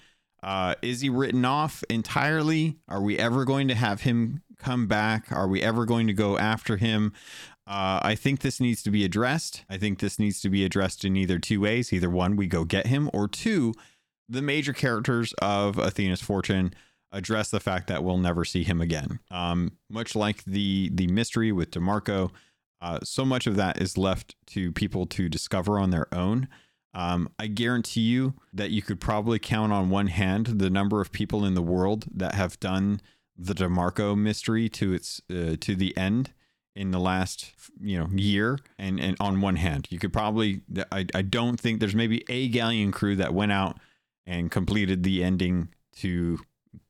[0.44, 2.76] Uh, is he written off entirely?
[2.86, 5.32] Are we ever going to have him come back?
[5.32, 7.14] Are we ever going to go after him?
[7.66, 9.64] Uh, I think this needs to be addressed.
[9.70, 11.94] I think this needs to be addressed in either two ways.
[11.94, 13.72] Either one, we go get him, or two,
[14.28, 16.74] the major characters of Athena's Fortune,
[17.10, 19.20] address the fact that we'll never see him again.
[19.30, 22.32] Um, much like the the mystery with Demarco,
[22.82, 26.48] uh, so much of that is left to people to discover on their own.
[26.94, 31.10] Um, I guarantee you that you could probably count on one hand the number of
[31.10, 33.00] people in the world that have done
[33.36, 36.32] the Demarco mystery to its uh, to the end
[36.76, 39.88] in the last you know year and and on one hand.
[39.90, 40.60] You could probably
[40.92, 43.78] I, I don't think there's maybe a galleon crew that went out
[44.26, 46.38] and completed the ending to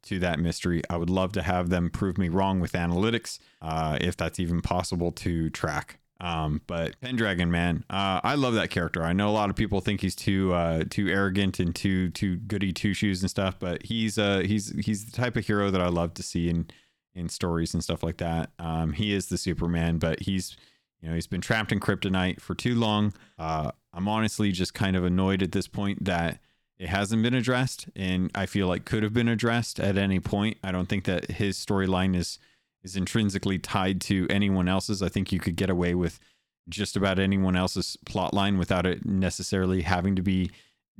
[0.04, 0.82] to that mystery.
[0.90, 4.60] I would love to have them prove me wrong with analytics uh, if that's even
[4.60, 9.02] possible to track um, but Pendragon, man, uh, I love that character.
[9.02, 12.36] I know a lot of people think he's too uh, too arrogant and too too
[12.36, 15.80] goody two shoes and stuff, but he's uh he's he's the type of hero that
[15.80, 16.68] I love to see in
[17.14, 18.50] in stories and stuff like that.
[18.58, 20.56] Um, he is the Superman, but he's
[21.00, 23.12] you know he's been trapped in kryptonite for too long.
[23.38, 26.40] Uh, I'm honestly just kind of annoyed at this point that
[26.78, 30.58] it hasn't been addressed, and I feel like could have been addressed at any point.
[30.62, 32.38] I don't think that his storyline is
[32.84, 35.02] is intrinsically tied to anyone else's.
[35.02, 36.20] I think you could get away with
[36.68, 40.50] just about anyone else's plot line without it necessarily having to be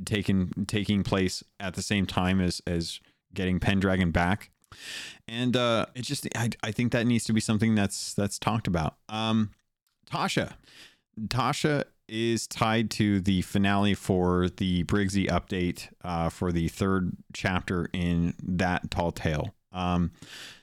[0.05, 3.01] taken taking place at the same time as as
[3.33, 4.51] getting Pendragon back.
[5.29, 8.67] And uh it just I, I think that needs to be something that's that's talked
[8.67, 8.97] about.
[9.09, 9.51] Um
[10.11, 10.55] Tasha.
[11.29, 17.89] Tasha is tied to the finale for the Briggsy update uh, for the third chapter
[17.93, 19.55] in that tall tale.
[19.75, 20.13] Um,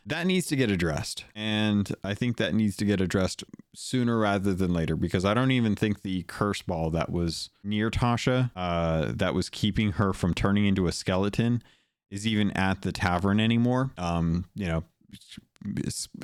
[0.05, 1.25] that needs to get addressed.
[1.35, 3.43] And I think that needs to get addressed
[3.75, 7.91] sooner rather than later because I don't even think the curse ball that was near
[7.91, 11.61] Tasha, uh, that was keeping her from turning into a skeleton,
[12.09, 13.91] is even at the tavern anymore.
[13.97, 14.83] Um, you know,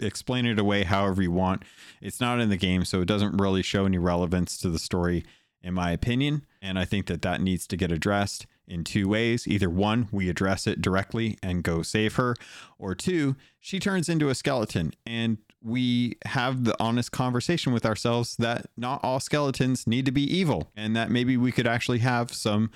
[0.01, 1.63] explain it away however you want.
[2.01, 5.23] It's not in the game, so it doesn't really show any relevance to the story,
[5.61, 6.45] in my opinion.
[6.61, 9.47] And I think that that needs to get addressed in two ways.
[9.47, 12.35] Either one, we address it directly and go save her,
[12.77, 14.93] or two, she turns into a skeleton.
[15.05, 20.23] And we have the honest conversation with ourselves that not all skeletons need to be
[20.23, 22.71] evil and that maybe we could actually have some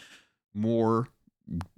[0.54, 1.08] more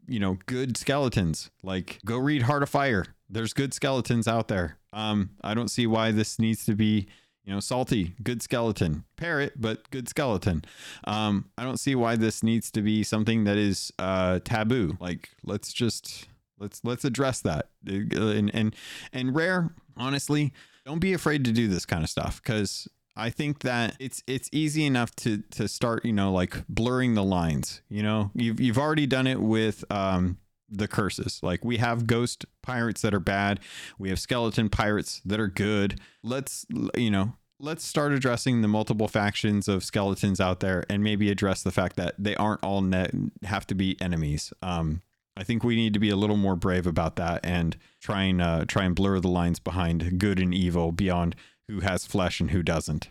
[0.08, 1.52] you know good skeletons.
[1.62, 3.06] Like go read heart of fire.
[3.30, 4.78] There's good skeletons out there.
[4.92, 7.08] Um i don't see why this needs to be
[7.46, 10.64] you know, salty, good skeleton, parrot, but good skeleton.
[11.04, 14.98] Um, I don't see why this needs to be something that is uh, taboo.
[15.00, 16.28] Like, let's just
[16.60, 17.68] let's let's address that.
[17.88, 18.76] Uh, and and
[19.12, 20.54] and rare, honestly,
[20.86, 24.50] don't be afraid to do this kind of stuff because I think that it's it's
[24.52, 27.82] easy enough to to start, you know, like blurring the lines.
[27.90, 30.38] You know, you've you've already done it with um,
[30.78, 31.40] the curses.
[31.44, 33.60] Like we have ghost pirates that are bad,
[33.98, 36.00] we have skeleton pirates that are good.
[36.24, 41.30] Let's you know, let's start addressing the multiple factions of skeletons out there and maybe
[41.30, 43.12] address the fact that they aren't all net
[43.44, 44.54] have to be enemies.
[44.62, 45.02] Um
[45.36, 48.40] I think we need to be a little more brave about that and try and
[48.40, 51.36] uh, try and blur the lines behind good and evil beyond
[51.68, 53.10] who has flesh and who doesn't.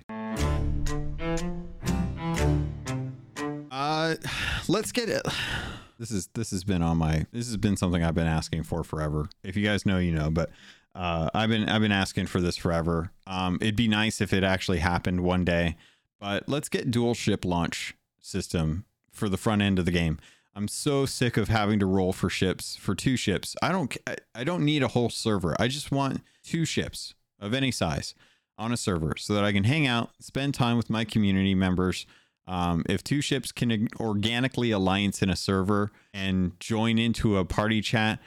[3.72, 4.14] Uh,
[4.68, 5.22] let's get it.
[6.02, 8.82] This is this has been on my this has been something I've been asking for
[8.82, 9.28] forever.
[9.44, 10.50] If you guys know, you know, but
[10.96, 13.12] uh, I've been I've been asking for this forever.
[13.24, 15.76] Um, it'd be nice if it actually happened one day.
[16.18, 20.18] But let's get dual ship launch system for the front end of the game.
[20.56, 23.54] I'm so sick of having to roll for ships for two ships.
[23.62, 23.96] I don't
[24.34, 25.54] I don't need a whole server.
[25.60, 28.16] I just want two ships of any size
[28.58, 32.06] on a server so that I can hang out, spend time with my community members
[32.46, 37.80] um, if two ships can organically alliance in a server and join into a party
[37.80, 38.18] chat,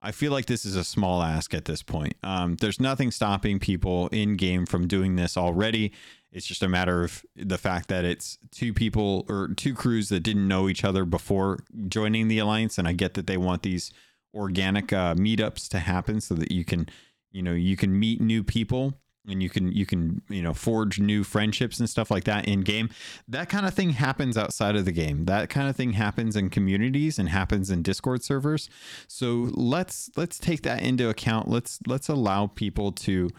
[0.00, 2.14] I feel like this is a small ask at this point.
[2.22, 5.92] Um, there's nothing stopping people in game from doing this already.
[6.30, 10.20] It's just a matter of the fact that it's two people or two crews that
[10.20, 12.76] didn't know each other before joining the alliance.
[12.76, 13.92] And I get that they want these
[14.34, 16.88] organic uh, meetups to happen so that you can,
[17.32, 18.94] you know, you can meet new people
[19.28, 22.60] and you can you can you know forge new friendships and stuff like that in
[22.60, 22.90] game.
[23.28, 25.24] That kind of thing happens outside of the game.
[25.24, 28.68] That kind of thing happens in communities and happens in discord servers.
[29.08, 31.48] So let's let's take that into account.
[31.48, 33.30] Let's let's allow people to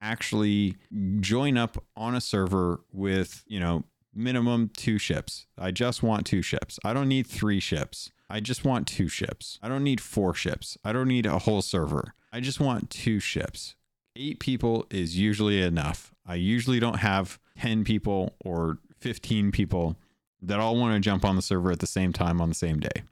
[0.00, 0.76] actually
[1.20, 5.46] join up on a server with you know minimum two ships.
[5.56, 6.78] I just want two ships.
[6.84, 8.10] I don't need three ships.
[8.30, 9.58] I just want two ships.
[9.62, 10.76] I don't need four ships.
[10.84, 12.14] I don't need a whole server.
[12.30, 13.74] I just want two ships
[14.18, 16.12] eight people is usually enough.
[16.26, 19.96] I usually don't have 10 people or 15 people
[20.42, 22.80] that all want to jump on the server at the same time on the same
[22.80, 23.02] day.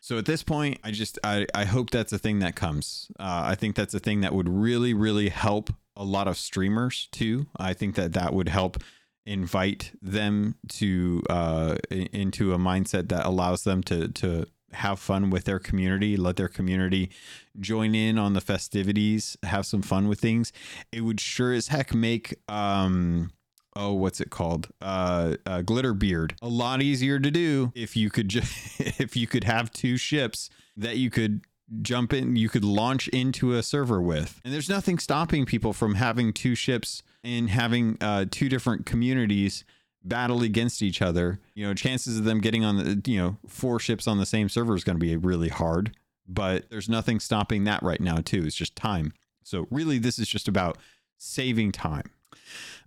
[0.00, 3.10] So at this point, I just I, I hope that's a thing that comes.
[3.20, 7.08] Uh, I think that's a thing that would really really help a lot of streamers
[7.12, 7.46] too.
[7.56, 8.82] I think that that would help
[9.26, 15.44] invite them to uh, into a mindset that allows them to to have fun with
[15.44, 17.10] their community, let their community
[17.58, 20.52] join in on the festivities, have some fun with things.
[20.92, 23.30] It would sure as heck make um
[23.76, 28.28] oh what's it called uh, uh Glitterbeard a lot easier to do if you could
[28.28, 31.42] just if you could have two ships that you could
[31.82, 35.94] jump in you could launch into a server with and there's nothing stopping people from
[35.94, 39.64] having two ships and having uh two different communities
[40.02, 43.78] battle against each other you know chances of them getting on the you know four
[43.78, 45.94] ships on the same server is going to be really hard
[46.26, 50.28] but there's nothing stopping that right now too it's just time so really this is
[50.28, 50.78] just about
[51.18, 52.10] saving time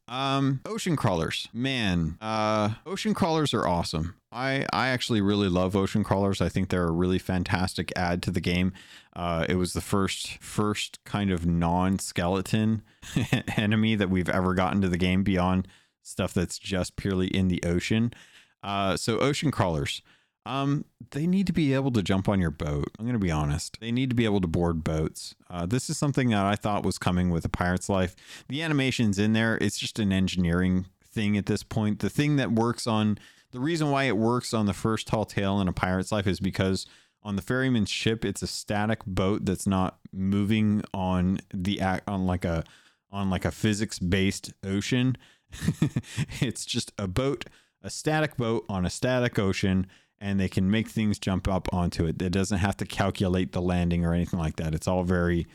[0.08, 2.18] um, ocean crawlers, man.
[2.20, 4.16] Uh, ocean crawlers are awesome.
[4.32, 6.42] I I actually really love ocean crawlers.
[6.42, 8.74] I think they're a really fantastic add to the game.
[9.16, 12.82] Uh, it was the first first kind of non-skeleton
[13.58, 15.68] enemy that we've ever gotten to the game beyond
[16.04, 18.14] stuff that's just purely in the ocean.
[18.62, 20.02] Uh, so ocean crawlers.
[20.46, 22.92] Um, they need to be able to jump on your boat.
[23.00, 23.80] I'm going to be honest.
[23.80, 25.36] They need to be able to board boats.
[25.50, 28.16] Uh, this is something that I thought was coming with a pirate's life.
[28.50, 29.58] The animation's in there.
[29.62, 32.00] It's just an engineering thing at this point.
[32.00, 33.18] The thing that works on
[33.52, 36.40] the reason why it works on the first tall tale in a pirate's life is
[36.40, 36.88] because
[37.22, 42.26] on the ferryman's ship, it's a static boat that's not moving on the act on
[42.26, 42.64] like a
[43.12, 45.16] on like a physics based ocean.
[46.42, 47.46] it's just a boat,
[47.82, 49.88] a static boat on a static ocean
[50.24, 52.22] and they can make things jump up onto it.
[52.22, 54.74] It doesn't have to calculate the landing or anything like that.
[54.74, 55.48] It's all very,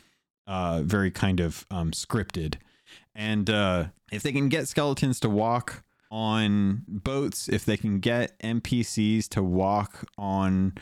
[0.45, 2.55] uh, very kind of um, scripted.
[3.15, 8.37] And uh, if they can get skeletons to walk on boats, if they can get
[8.39, 10.73] NPCs to walk on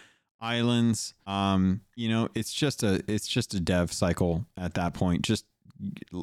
[0.41, 5.21] islands, um, you know, it's just a it's just a dev cycle at that point.
[5.21, 5.45] Just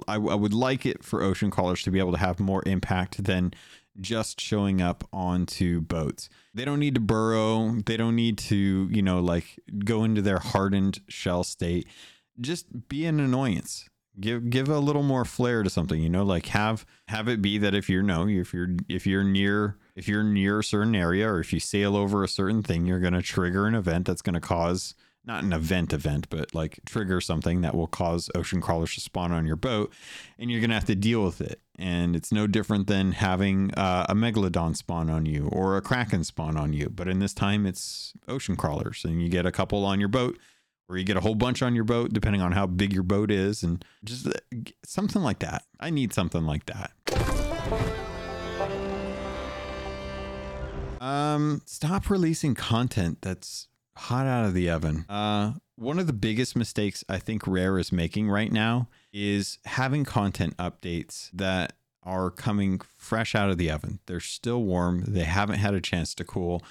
[0.08, 3.24] I, I would like it for ocean crawlers to be able to have more impact
[3.24, 3.54] than
[4.00, 6.28] just showing up onto boats.
[6.52, 7.76] They don't need to burrow.
[7.86, 11.86] They don't need to, you know, like go into their hardened shell state.
[12.40, 13.88] Just be an annoyance.
[14.18, 17.58] Give give a little more flair to something, you know, like have have it be
[17.58, 21.28] that if you're no, if you're if you're near if you're near a certain area
[21.28, 24.40] or if you sail over a certain thing, you're gonna trigger an event that's gonna
[24.40, 24.94] cause
[25.26, 29.32] not an event event, but like trigger something that will cause ocean crawlers to spawn
[29.32, 29.92] on your boat,
[30.38, 31.60] and you're gonna have to deal with it.
[31.78, 36.24] And it's no different than having uh, a megalodon spawn on you or a kraken
[36.24, 39.84] spawn on you, but in this time it's ocean crawlers, and you get a couple
[39.84, 40.38] on your boat,
[40.88, 43.30] or you get a whole bunch on your boat, depending on how big your boat
[43.30, 44.32] is, and just uh,
[44.84, 45.64] something like that.
[45.80, 46.92] I need something like that.
[51.00, 55.04] Um, stop releasing content that's hot out of the oven.
[55.08, 60.04] Uh, one of the biggest mistakes I think Rare is making right now is having
[60.04, 63.98] content updates that are coming fresh out of the oven.
[64.06, 65.04] They're still warm.
[65.06, 66.62] They haven't had a chance to cool.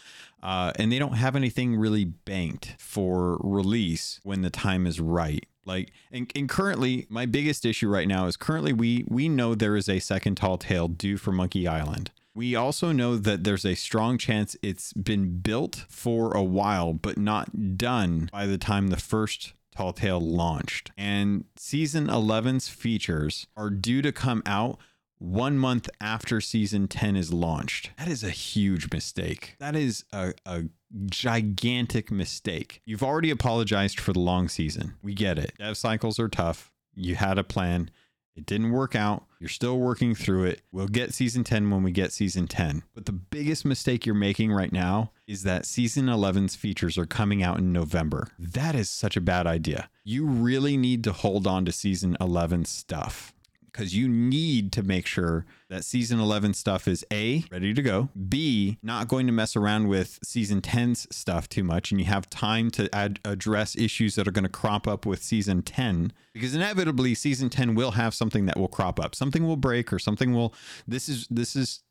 [0.42, 5.46] Uh, and they don't have anything really banked for release when the time is right.
[5.66, 9.78] Like and, and currently my biggest issue right now is currently we we know there
[9.78, 12.12] is a second tall tale due for Monkey Island.
[12.36, 17.18] We also know that there's a strong chance it's been built for a while, but
[17.18, 20.92] not done by the time the first Tall Tale launched.
[20.98, 24.80] And season 11's features are due to come out
[25.20, 27.92] one month after season 10 is launched.
[27.98, 29.56] That is a huge mistake.
[29.60, 30.64] That is a, a
[31.06, 32.82] gigantic mistake.
[32.86, 34.96] You've already apologized for the long season.
[35.02, 35.54] We get it.
[35.58, 36.72] Dev cycles are tough.
[36.94, 37.90] You had a plan.
[38.36, 39.26] It didn't work out.
[39.40, 40.62] You're still working through it.
[40.72, 42.84] We'll get season 10 when we get season 10.
[42.96, 47.44] But the biggest mistake you're making right now is that season 11's features are coming
[47.44, 48.30] out in November.
[48.40, 49.90] That is such a bad idea.
[50.04, 53.33] You really need to hold on to season 11 stuff
[53.74, 58.10] because you need to make sure that season 11 stuff is A, ready to go,
[58.30, 62.30] B, not going to mess around with season 10's stuff too much, and you have
[62.30, 66.54] time to ad- address issues that are going to crop up with season 10, because
[66.54, 69.16] inevitably season 10 will have something that will crop up.
[69.16, 70.54] Something will break or something will,
[70.88, 71.82] this is, this is,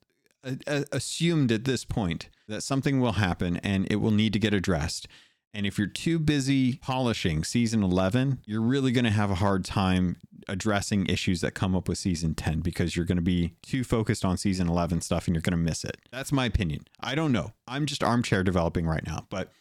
[0.45, 4.39] uh, uh, assumed at this point that something will happen and it will need to
[4.39, 5.09] get addressed.
[5.55, 9.65] And if you're too busy polishing season 11, you're really going to have a hard
[9.65, 10.17] time
[10.49, 14.25] addressing issues that come up with season 10 because you're going to be too focused
[14.25, 15.97] on season 11 stuff and you're going to miss it.
[16.11, 16.85] That's my opinion.
[17.01, 17.53] I don't know.
[17.69, 19.27] I'm just armchair developing right now.
[19.31, 19.53] But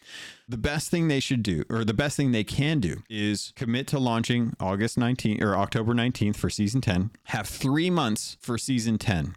[0.47, 3.87] the best thing they should do, or the best thing they can do, is commit
[3.87, 8.97] to launching August 19th or October 19th for season 10, have three months for season
[8.97, 9.35] 10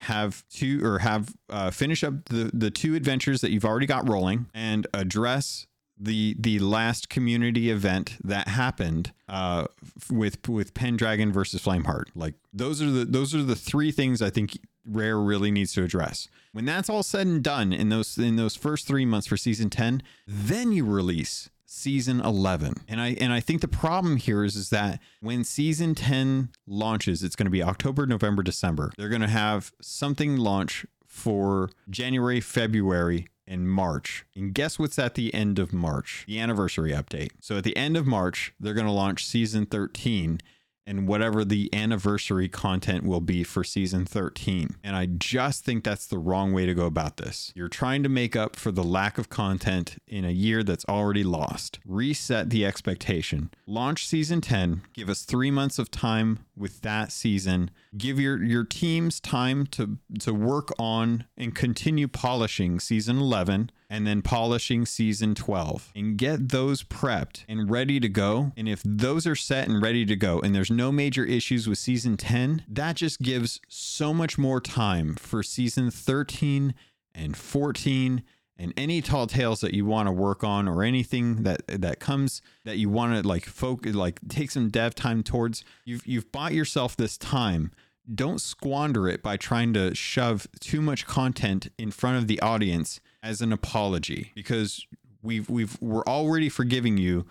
[0.00, 4.08] have two or have uh, finish up the the two adventures that you've already got
[4.08, 5.66] rolling and address
[5.98, 9.66] the the last community event that happened uh,
[10.10, 12.06] with with Pendragon versus Flameheart.
[12.14, 15.82] Like those are the those are the three things I think Rare really needs to
[15.82, 16.28] address.
[16.52, 19.70] When that's all said and done in those in those first 3 months for season
[19.70, 22.74] 10, then you release season 11.
[22.88, 27.22] And I and I think the problem here is is that when season 10 launches,
[27.22, 28.92] it's going to be October, November, December.
[28.96, 34.24] They're going to have something launch for January, February, and March.
[34.34, 36.24] And guess what's at the end of March?
[36.26, 37.30] The anniversary update.
[37.40, 40.40] So at the end of March, they're going to launch season 13
[40.86, 44.76] and whatever the anniversary content will be for season 13.
[44.84, 47.52] And I just think that's the wrong way to go about this.
[47.54, 51.24] You're trying to make up for the lack of content in a year that's already
[51.24, 51.78] lost.
[51.86, 53.50] Reset the expectation.
[53.66, 57.70] Launch season 10, give us 3 months of time with that season.
[57.96, 64.06] Give your your teams time to to work on and continue polishing season 11 and
[64.06, 68.52] then polishing season 12 and get those prepped and ready to go.
[68.56, 71.78] And if those are set and ready to go and there's no major issues with
[71.78, 76.74] season 10, that just gives so much more time for season 13
[77.14, 78.24] and 14
[78.56, 82.42] and any tall tales that you want to work on or anything that that comes
[82.64, 86.52] that you want to like focus like take some dev time towards you've you've bought
[86.52, 87.72] yourself this time
[88.12, 93.00] don't squander it by trying to shove too much content in front of the audience
[93.22, 94.86] as an apology because
[95.22, 97.26] we've we've we're already forgiving you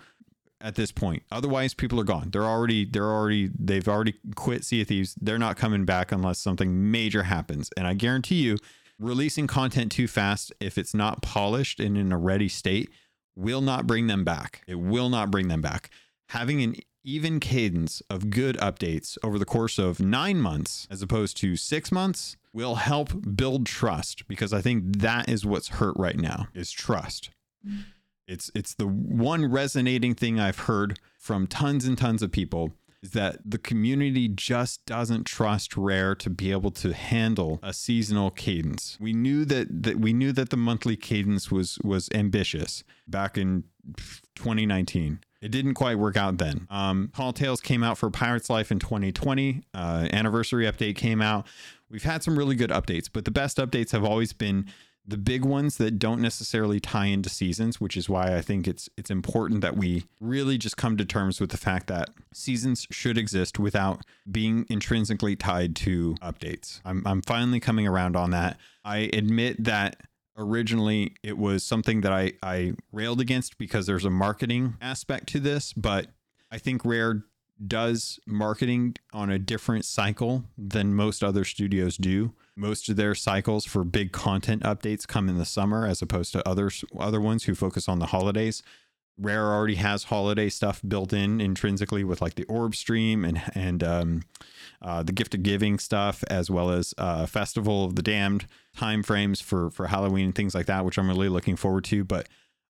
[0.60, 1.22] at this point.
[1.30, 2.30] Otherwise, people are gone.
[2.30, 5.14] They're already they're already they've already quit Sea of Thieves.
[5.20, 7.70] They're not coming back unless something major happens.
[7.76, 8.56] And I guarantee you,
[8.98, 12.90] releasing content too fast, if it's not polished and in a ready state,
[13.36, 14.62] will not bring them back.
[14.66, 15.90] It will not bring them back.
[16.30, 21.36] Having an even cadence of good updates over the course of nine months as opposed
[21.36, 26.18] to six months will help build trust because I think that is what's hurt right
[26.18, 27.30] now is trust.
[28.26, 33.10] It's it's the one resonating thing I've heard from tons and tons of people is
[33.10, 38.96] that the community just doesn't trust Rare to be able to handle a seasonal cadence.
[38.98, 43.64] We knew that, that we knew that the monthly cadence was was ambitious back in
[44.36, 45.20] 2019.
[45.44, 46.66] It didn't quite work out then.
[46.70, 49.62] Um, Tall Tales came out for Pirate's Life in 2020.
[49.74, 51.46] Uh, anniversary update came out.
[51.90, 54.64] We've had some really good updates, but the best updates have always been
[55.06, 58.88] the big ones that don't necessarily tie into seasons, which is why I think it's
[58.96, 63.18] it's important that we really just come to terms with the fact that seasons should
[63.18, 66.80] exist without being intrinsically tied to updates.
[66.86, 68.56] I'm I'm finally coming around on that.
[68.82, 70.00] I admit that
[70.36, 75.40] originally it was something that I, I railed against because there's a marketing aspect to
[75.40, 76.08] this, but
[76.50, 77.24] I think Rare
[77.64, 82.32] does marketing on a different cycle than most other studios do.
[82.56, 86.48] Most of their cycles for big content updates come in the summer as opposed to
[86.48, 88.62] others other ones who focus on the holidays.
[89.16, 93.84] Rare already has holiday stuff built in intrinsically with like the orb stream and and
[93.84, 94.22] um,
[94.84, 99.02] uh, the gift of giving stuff, as well as uh, Festival of the Damned time
[99.02, 102.04] frames for for Halloween and things like that, which I'm really looking forward to.
[102.04, 102.28] But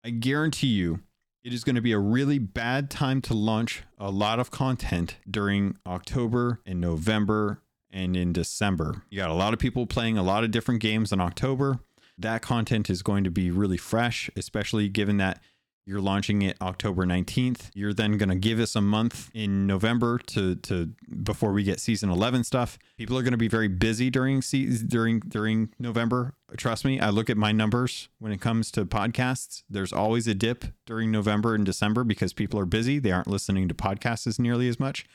[0.05, 1.01] I guarantee you,
[1.43, 5.17] it is going to be a really bad time to launch a lot of content
[5.29, 9.03] during October and November and in December.
[9.09, 11.79] You got a lot of people playing a lot of different games in October.
[12.17, 15.41] That content is going to be really fresh, especially given that
[15.87, 17.69] you're launching it October 19th.
[17.73, 20.91] You're then going to give us a month in November to to
[21.23, 22.77] before we get season 11 stuff.
[22.97, 26.33] People are going to be very busy during during during November.
[26.57, 29.63] Trust me, I look at my numbers when it comes to podcasts.
[29.69, 32.99] There's always a dip during November and December because people are busy.
[32.99, 35.05] They aren't listening to podcasts as nearly as much.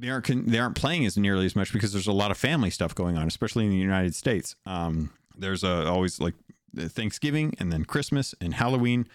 [0.00, 2.70] They aren't they aren't playing as nearly as much because there's a lot of family
[2.70, 4.56] stuff going on, especially in the United States.
[4.66, 6.34] Um, there's a, always like
[6.76, 9.06] Thanksgiving and then Christmas and Halloween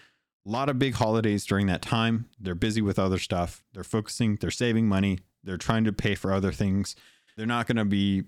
[0.48, 2.26] a lot of big holidays during that time.
[2.40, 3.62] They're busy with other stuff.
[3.74, 6.96] They're focusing, they're saving money, they're trying to pay for other things.
[7.36, 8.24] They're not going to be,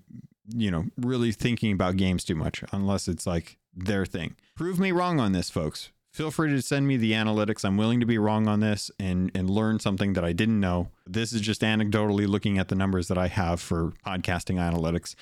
[0.47, 4.35] you know, really thinking about games too much unless it's like their thing.
[4.55, 5.89] Prove me wrong on this, folks.
[6.13, 7.63] Feel free to send me the analytics.
[7.63, 10.89] I'm willing to be wrong on this and and learn something that I didn't know.
[11.07, 15.15] This is just anecdotally looking at the numbers that I have for podcasting analytics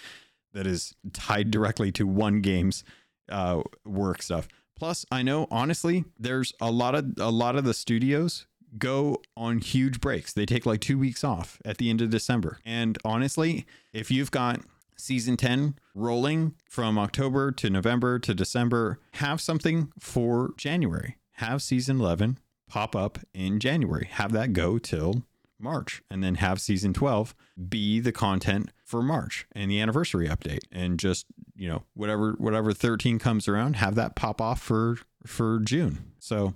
[0.54, 2.84] that is tied directly to one game's
[3.30, 4.48] uh, work stuff.
[4.80, 9.60] Plus, I know honestly, there's a lot of a lot of the studios go on
[9.60, 10.32] huge breaks.
[10.32, 12.60] They take like 2 weeks off at the end of December.
[12.66, 14.62] And honestly, if you've got
[14.96, 21.18] season 10 rolling from October to November to December, have something for January.
[21.34, 22.38] Have season 11
[22.70, 24.08] pop up in January.
[24.12, 25.24] Have that go till
[25.60, 27.36] March and then have season 12
[27.68, 32.74] be the content for March and the anniversary update and just, you know, whatever whatever
[32.74, 36.14] 13 comes around, have that pop off for for June.
[36.18, 36.56] So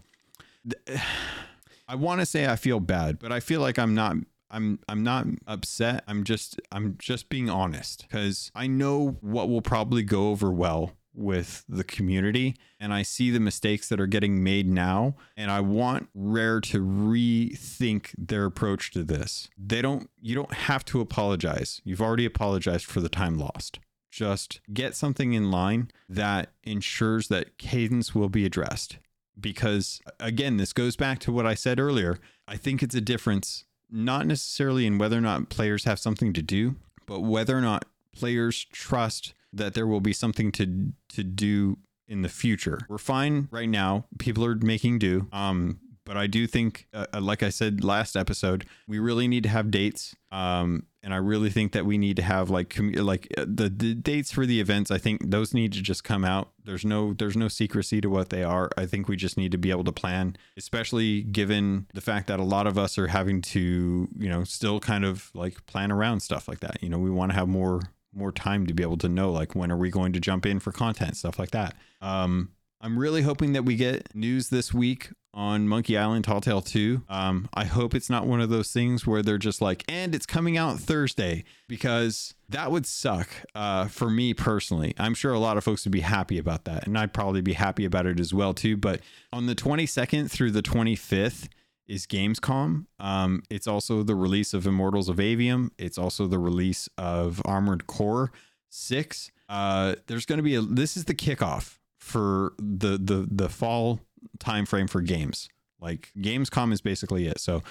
[1.88, 4.16] I want to say I feel bad, but I feel like I'm not
[4.50, 6.04] I'm I'm not upset.
[6.08, 10.94] I'm just I'm just being honest because I know what will probably go over well
[11.14, 15.59] with the community and I see the mistakes that are getting made now and I
[15.61, 19.49] want Rare to rethink their approach to this.
[19.57, 21.82] They don't you don't have to apologize.
[21.84, 23.80] You've already apologized for the time lost.
[24.11, 28.97] Just get something in line that ensures that cadence will be addressed
[29.39, 32.20] because again this goes back to what I said earlier.
[32.47, 36.41] I think it's a difference not necessarily in whether or not players have something to
[36.41, 41.78] do, but whether or not players trust that there will be something to to do
[42.08, 42.80] in the future.
[42.89, 44.06] We're fine right now.
[44.20, 45.28] People are making do.
[45.32, 49.43] Um, but I do think, uh, uh, like I said last episode, we really need
[49.43, 50.16] to have dates.
[50.32, 53.70] Um, and I really think that we need to have like com- like uh, the,
[53.70, 54.91] the dates for the events.
[54.91, 56.51] I think those need to just come out.
[56.64, 58.70] There's no there's no secrecy to what they are.
[58.78, 62.39] I think we just need to be able to plan, especially given the fact that
[62.39, 66.22] a lot of us are having to you know still kind of like plan around
[66.22, 66.82] stuff like that.
[66.82, 67.82] You know, we want to have more
[68.16, 70.59] more time to be able to know like when are we going to jump in
[70.59, 71.76] for content stuff like that.
[72.01, 72.51] Um
[72.82, 77.01] i'm really hoping that we get news this week on monkey island tall tale 2
[77.09, 80.26] um i hope it's not one of those things where they're just like and it's
[80.26, 84.93] coming out thursday because that would suck uh for me personally.
[84.99, 87.53] I'm sure a lot of folks would be happy about that and i'd probably be
[87.53, 88.99] happy about it as well too but
[89.32, 91.47] on the 22nd through the 25th
[91.88, 92.86] is Gamescom.
[93.00, 95.70] Um, it's also the release of Immortals of Aveum.
[95.78, 98.32] It's also the release of Armored Core
[98.70, 99.32] Six.
[99.50, 100.62] Uh, there's going to be a.
[100.62, 104.00] This is the kickoff for the the the fall
[104.40, 105.50] timeframe for games.
[105.80, 107.40] Like Gamescom is basically it.
[107.40, 107.62] So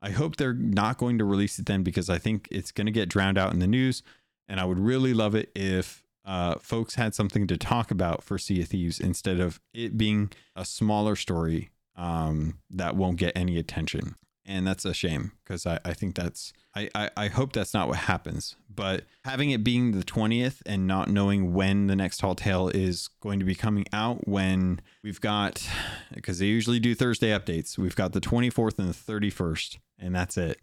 [0.00, 2.92] I hope they're not going to release it then because I think it's going to
[2.92, 4.02] get drowned out in the news.
[4.48, 8.38] And I would really love it if uh, folks had something to talk about for
[8.38, 13.58] Sea of Thieves instead of it being a smaller story um, that won't get any
[13.58, 14.14] attention.
[14.46, 17.88] And that's a shame because I, I think that's, I, I, I hope that's not
[17.88, 18.56] what happens.
[18.74, 23.10] But having it being the 20th and not knowing when the next Tall Tale is
[23.20, 25.68] going to be coming out, when we've got,
[26.14, 30.38] because they usually do Thursday updates, we've got the 24th and the 31st, and that's
[30.38, 30.58] it.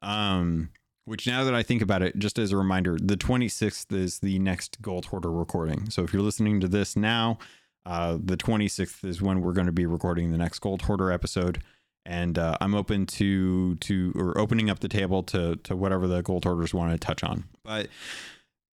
[0.00, 0.70] Um,
[1.06, 4.38] which now that I think about it, just as a reminder, the 26th is the
[4.38, 5.90] next Gold Hoarder recording.
[5.90, 7.38] So if you're listening to this now,
[7.86, 11.62] uh, the 26th is when we're going to be recording the next Gold Hoarder episode,
[12.06, 16.22] and uh, I'm open to to or opening up the table to to whatever the
[16.22, 17.44] Gold Hoarders want to touch on.
[17.62, 17.88] But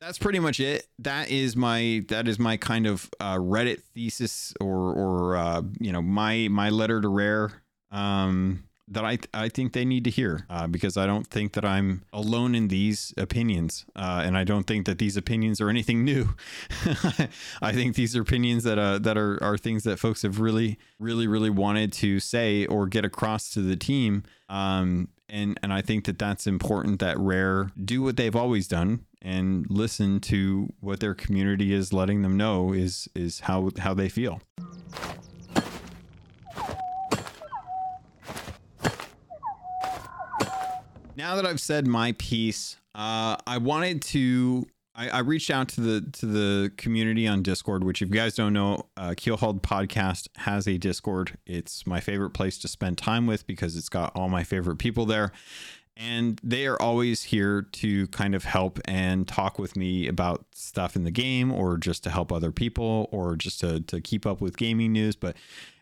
[0.01, 0.87] that's pretty much it.
[0.99, 5.93] That is my that is my kind of uh, Reddit thesis or or uh, you
[5.93, 7.63] know my my letter to Rare.
[7.91, 11.65] Um, that I I think they need to hear uh, because I don't think that
[11.65, 16.05] I'm alone in these opinions, uh, and I don't think that these opinions are anything
[16.05, 16.35] new.
[17.63, 20.79] I think these are opinions that uh, that are are things that folks have really
[20.99, 24.25] really really wanted to say or get across to the team.
[24.49, 29.07] Um, and and I think that that's important that Rare do what they've always done
[29.23, 34.09] and listen to what their community is letting them know is is how how they
[34.09, 34.41] feel.
[41.21, 44.67] Now that I've said my piece, uh, I wanted to.
[44.95, 48.35] I, I, reached out to the to the community on Discord, which if you guys
[48.35, 51.37] don't know, uh, Keelhauled Podcast has a Discord.
[51.47, 55.07] It's my favorite place to spend time with because it's got all my favorite people
[55.07, 55.31] there,
[55.97, 60.97] and they are always here to kind of help and talk with me about stuff
[60.97, 64.41] in the game, or just to help other people, or just to to keep up
[64.41, 65.17] with gaming news.
[65.17, 65.37] But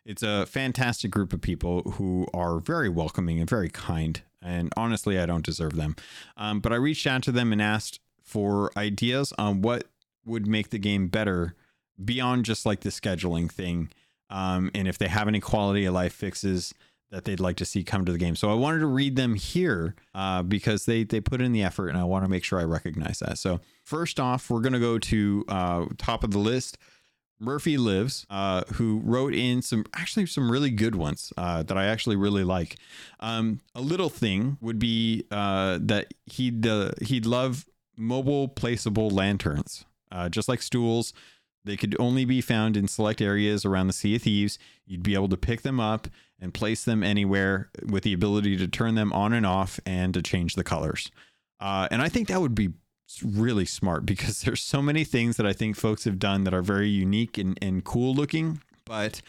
[0.05, 5.19] it's a fantastic group of people who are very welcoming and very kind and honestly,
[5.19, 5.97] I don't deserve them.
[6.37, 9.85] Um, but I reached out to them and asked for ideas on what
[10.25, 11.55] would make the game better
[12.03, 13.91] beyond just like the scheduling thing.
[14.31, 16.75] Um, and if they have any quality of life fixes
[17.11, 18.37] that they'd like to see come to the game.
[18.37, 21.89] So I wanted to read them here uh, because they they put in the effort,
[21.89, 23.39] and I want to make sure I recognize that.
[23.39, 26.77] So first off, we're gonna go to uh, top of the list.
[27.41, 31.87] Murphy Lives, uh, who wrote in some actually some really good ones uh, that I
[31.87, 32.77] actually really like.
[33.21, 37.67] Um, a little thing would be uh, that he'd uh, he'd love
[37.97, 41.13] mobile placeable lanterns, uh, just like stools.
[41.65, 44.59] They could only be found in select areas around the Sea of Thieves.
[44.87, 46.09] You'd be able to pick them up
[46.41, 50.23] and place them anywhere with the ability to turn them on and off and to
[50.23, 51.11] change the colors.
[51.61, 52.71] Uh, and I think that would be
[53.23, 56.63] really smart because there's so many things that I think folks have done that are
[56.63, 58.61] very unique and, and cool looking.
[58.85, 59.23] But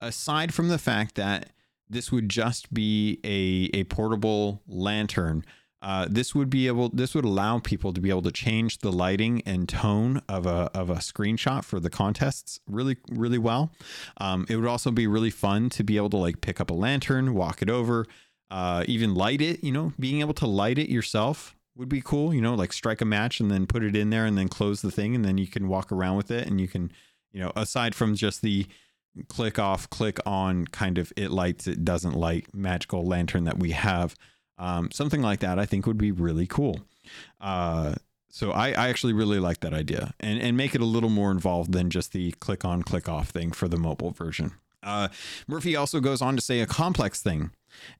[0.00, 1.50] aside from the fact that
[1.88, 5.44] this would just be a, a portable lantern,
[5.82, 8.92] uh, this would be able this would allow people to be able to change the
[8.92, 13.72] lighting and tone of a of a screenshot for the contests really really well.
[14.18, 16.74] Um, it would also be really fun to be able to like pick up a
[16.74, 18.06] lantern, walk it over,
[18.50, 22.34] Uh, even light it, you know, being able to light it yourself would be cool.
[22.34, 24.82] You know, like strike a match and then put it in there and then close
[24.82, 26.92] the thing and then you can walk around with it and you can,
[27.32, 28.66] you know, aside from just the
[29.28, 33.72] click off, click on kind of it lights, it doesn't light magical lantern that we
[33.72, 34.14] have.
[34.58, 36.80] Um, something like that I think would be really cool.
[37.40, 37.94] Uh,
[38.30, 41.30] so I, I actually really like that idea and, and make it a little more
[41.30, 44.52] involved than just the click on, click off thing for the mobile version.
[44.82, 45.08] Uh,
[45.46, 47.50] Murphy also goes on to say a complex thing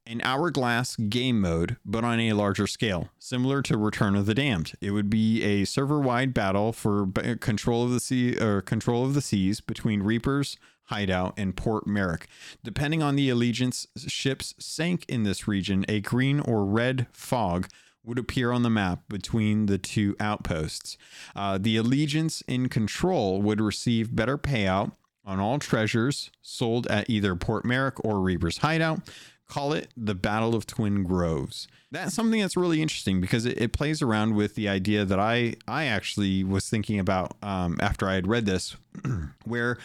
[0.06, 4.72] an hourglass game mode, but on a larger scale, similar to Return of the Damned.
[4.80, 7.06] It would be a server-wide battle for
[7.40, 12.26] control of the sea or control of the seas between Reapers, Hideout, and Port Merrick.
[12.62, 17.68] Depending on the allegiance ships sank in this region, a green or red fog
[18.04, 20.98] would appear on the map between the two outposts.
[21.36, 24.92] Uh, the allegiance in control would receive better payout
[25.24, 29.00] on all treasures sold at either Port Merrick or Reaper's Hideout.
[29.48, 31.68] Call it the Battle of Twin Groves.
[31.90, 35.56] That's something that's really interesting because it, it plays around with the idea that I
[35.68, 38.76] I actually was thinking about um, after I had read this,
[39.44, 39.76] where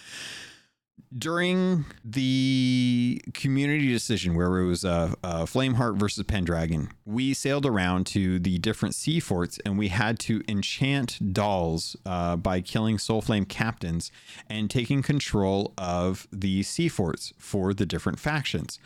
[1.18, 8.06] during the community decision where it was uh, uh, Flameheart versus Pendragon, we sailed around
[8.08, 13.48] to the different sea forts and we had to enchant dolls uh, by killing Soulflame
[13.48, 14.12] captains
[14.50, 18.80] and taking control of the sea forts for the different factions.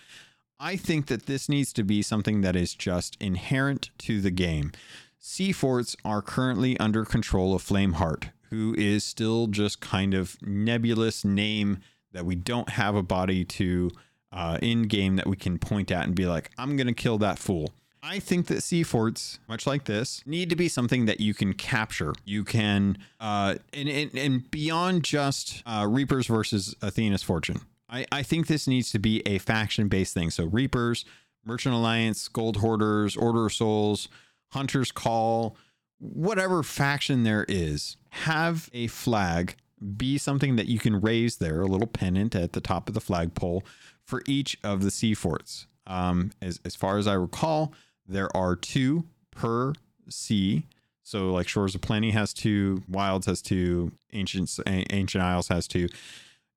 [0.60, 4.72] I think that this needs to be something that is just inherent to the game.
[5.18, 11.26] Sea forts are currently under control of Flameheart, who is still just kind of nebulous
[11.26, 11.80] name
[12.14, 13.92] that we don't have a body to
[14.32, 17.18] uh, in game that we can point at and be like, I'm going to kill
[17.20, 17.72] that fool.
[18.04, 21.54] I think that sea forts, much like this, need to be something that you can
[21.54, 22.14] capture.
[22.26, 27.62] You can, uh, and, and, and beyond just uh, Reapers versus Athena's Fortune.
[27.88, 30.32] I, I think this needs to be a faction based thing.
[30.32, 31.06] So Reapers,
[31.46, 34.10] Merchant Alliance, Gold Hoarders, Order of Souls,
[34.50, 35.56] Hunter's Call,
[36.00, 39.56] whatever faction there is, have a flag
[39.98, 43.02] be something that you can raise there, a little pennant at the top of the
[43.02, 43.64] flagpole
[44.04, 45.68] for each of the sea forts.
[45.88, 47.74] Um, as, as far as I recall,
[48.08, 49.74] there are two per
[50.10, 50.68] sea.
[51.04, 55.88] So, like Shores of Plenty has two, Wilds has two, Ancient Ancient Isles has two.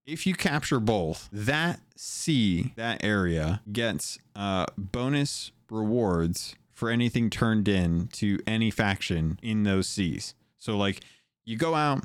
[0.07, 7.69] If you capture both, that sea, that area gets uh, bonus rewards for anything turned
[7.69, 10.35] in to any faction in those seas.
[10.59, 11.01] So, like,
[11.45, 12.05] you go out,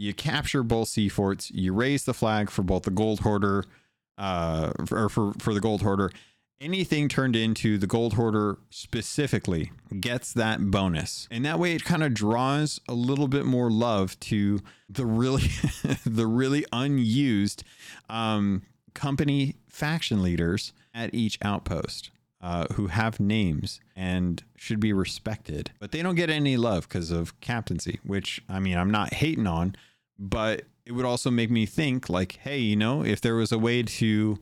[0.00, 3.66] you capture both sea forts, you raise the flag for both the gold hoarder,
[4.16, 6.10] uh, or for, for the gold hoarder.
[6.58, 11.28] Anything turned into the gold hoarder specifically gets that bonus.
[11.30, 15.50] And that way it kind of draws a little bit more love to the really
[16.06, 17.62] the really unused
[18.08, 18.62] um,
[18.94, 22.10] company faction leaders at each outpost.
[22.42, 27.10] Uh, who have names and should be respected, but they don't get any love because
[27.10, 29.76] of captaincy, which I mean, I'm not hating on,
[30.20, 33.58] but it would also make me think like, hey, you know, if there was a
[33.58, 34.38] way to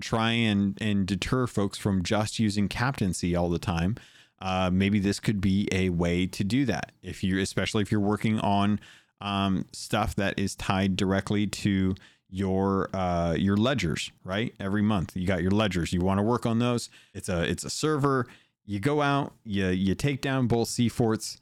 [0.00, 3.96] try and and deter folks from just using captaincy all the time,
[4.40, 6.92] uh, maybe this could be a way to do that.
[7.02, 8.78] If you, especially if you're working on
[9.20, 11.94] um, stuff that is tied directly to
[12.28, 14.54] your uh, your ledgers, right?
[14.60, 15.92] Every month you got your ledgers.
[15.92, 16.90] You want to work on those.
[17.14, 18.26] It's a it's a server.
[18.66, 21.38] You go out, you you take down both sea forts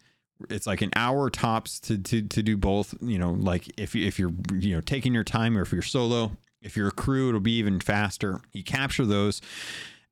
[0.48, 4.18] it's like an hour tops to, to to do both you know like if if
[4.18, 6.32] you're you know taking your time or if you're solo
[6.62, 8.40] if you're a crew it'll be even faster.
[8.52, 9.40] You capture those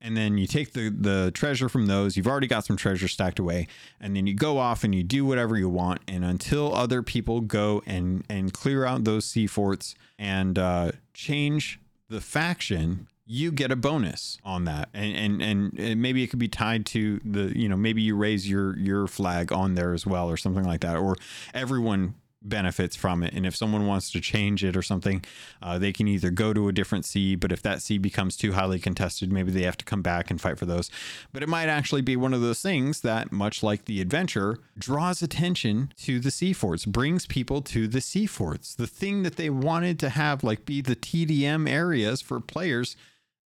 [0.01, 2.17] and then you take the the treasure from those.
[2.17, 3.67] You've already got some treasure stacked away
[4.01, 6.01] and then you go off and you do whatever you want.
[6.09, 11.81] And until other people go and and clear out those sea forts and uh, change
[12.09, 14.89] the faction you get a bonus on that.
[14.95, 18.49] And, and and maybe it could be tied to the you know maybe you raise
[18.49, 21.15] your your flag on there as well or something like that or
[21.53, 23.35] everyone benefits from it.
[23.35, 25.23] And if someone wants to change it or something
[25.61, 28.53] uh, they can either go to a different sea but if that sea becomes too
[28.53, 30.91] highly contested maybe they have to come back and fight for those.
[31.31, 35.21] But it might actually be one of those things that much like the adventure draws
[35.21, 39.51] attention to the sea forts brings people to the sea forts the thing that they
[39.51, 42.97] wanted to have like be the tdm areas for players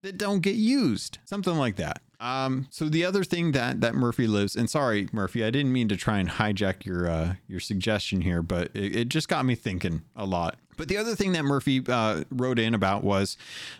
[0.02, 2.02] that don't get used, something like that.
[2.20, 5.88] Um, so the other thing that that Murphy lives, and sorry, Murphy, I didn't mean
[5.88, 9.56] to try and hijack your uh, your suggestion here, but it, it, just got me
[9.56, 10.56] thinking a lot.
[10.76, 13.36] But the other thing that Murphy uh, wrote in about was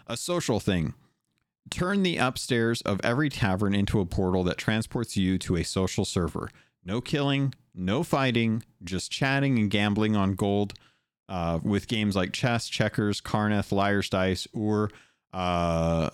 [0.08, 0.94] a social thing.
[1.70, 6.04] Turn the upstairs of every tavern into a portal that transports you to a social
[6.04, 6.50] server.
[6.84, 10.74] No killing, no fighting, just chatting and gambling on gold.
[11.28, 14.90] Uh, with games like chess, checkers, Carneth, Liar's Dice, or
[15.32, 16.10] uh,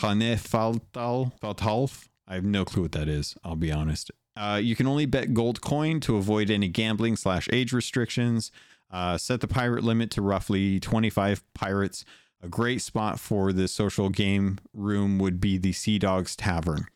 [0.00, 2.08] Hane Faltal, Faltalf.
[2.26, 3.36] I have no clue what that is.
[3.44, 4.10] I'll be honest.
[4.36, 8.50] Uh, you can only bet gold coin to avoid any gambling slash age restrictions.
[8.90, 12.04] Uh, set the pirate limit to roughly 25 pirates.
[12.42, 16.86] A great spot for the social game room would be the Sea Dogs Tavern.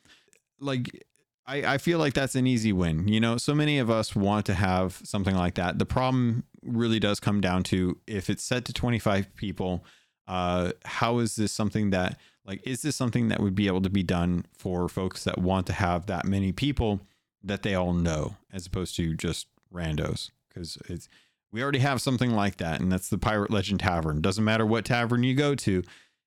[0.58, 1.06] Like,
[1.46, 3.06] I, I feel like that's an easy win.
[3.08, 5.78] You know, so many of us want to have something like that.
[5.78, 9.84] The problem really does come down to if it's set to 25 people,
[10.26, 13.90] uh, how is this something that, like, is this something that would be able to
[13.90, 17.00] be done for folks that want to have that many people
[17.42, 20.30] that they all know as opposed to just randos?
[20.48, 21.08] Because it's,
[21.52, 24.20] we already have something like that, and that's the Pirate Legend Tavern.
[24.20, 25.82] Doesn't matter what tavern you go to.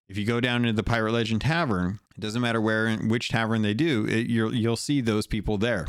[0.07, 3.29] If you go down into the Pirate Legend Tavern, it doesn't matter where and which
[3.29, 5.87] tavern they do, it, you'll you'll see those people there.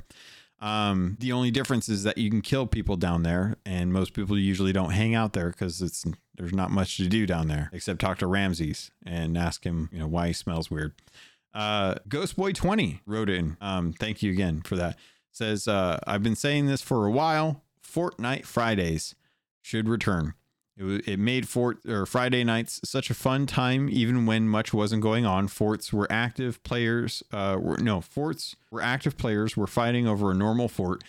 [0.61, 4.39] Um, the only difference is that you can kill people down there, and most people
[4.39, 6.05] usually don't hang out there because it's
[6.37, 9.99] there's not much to do down there except talk to Ramsey and ask him, you
[9.99, 10.95] know, why he smells weird.
[11.53, 13.57] Uh, Ghost Boy 20 wrote in.
[13.61, 14.97] Um, thank you again for that.
[15.33, 17.63] Says, uh, I've been saying this for a while.
[17.83, 19.15] Fortnite Fridays
[19.63, 20.35] should return.
[20.77, 25.03] It, it made Fort or Friday nights such a fun time, even when much wasn't
[25.03, 25.49] going on.
[25.49, 27.23] Forts were active players.
[27.33, 29.57] Uh, were, no, forts were active players.
[29.57, 31.05] Were fighting over a normal fort,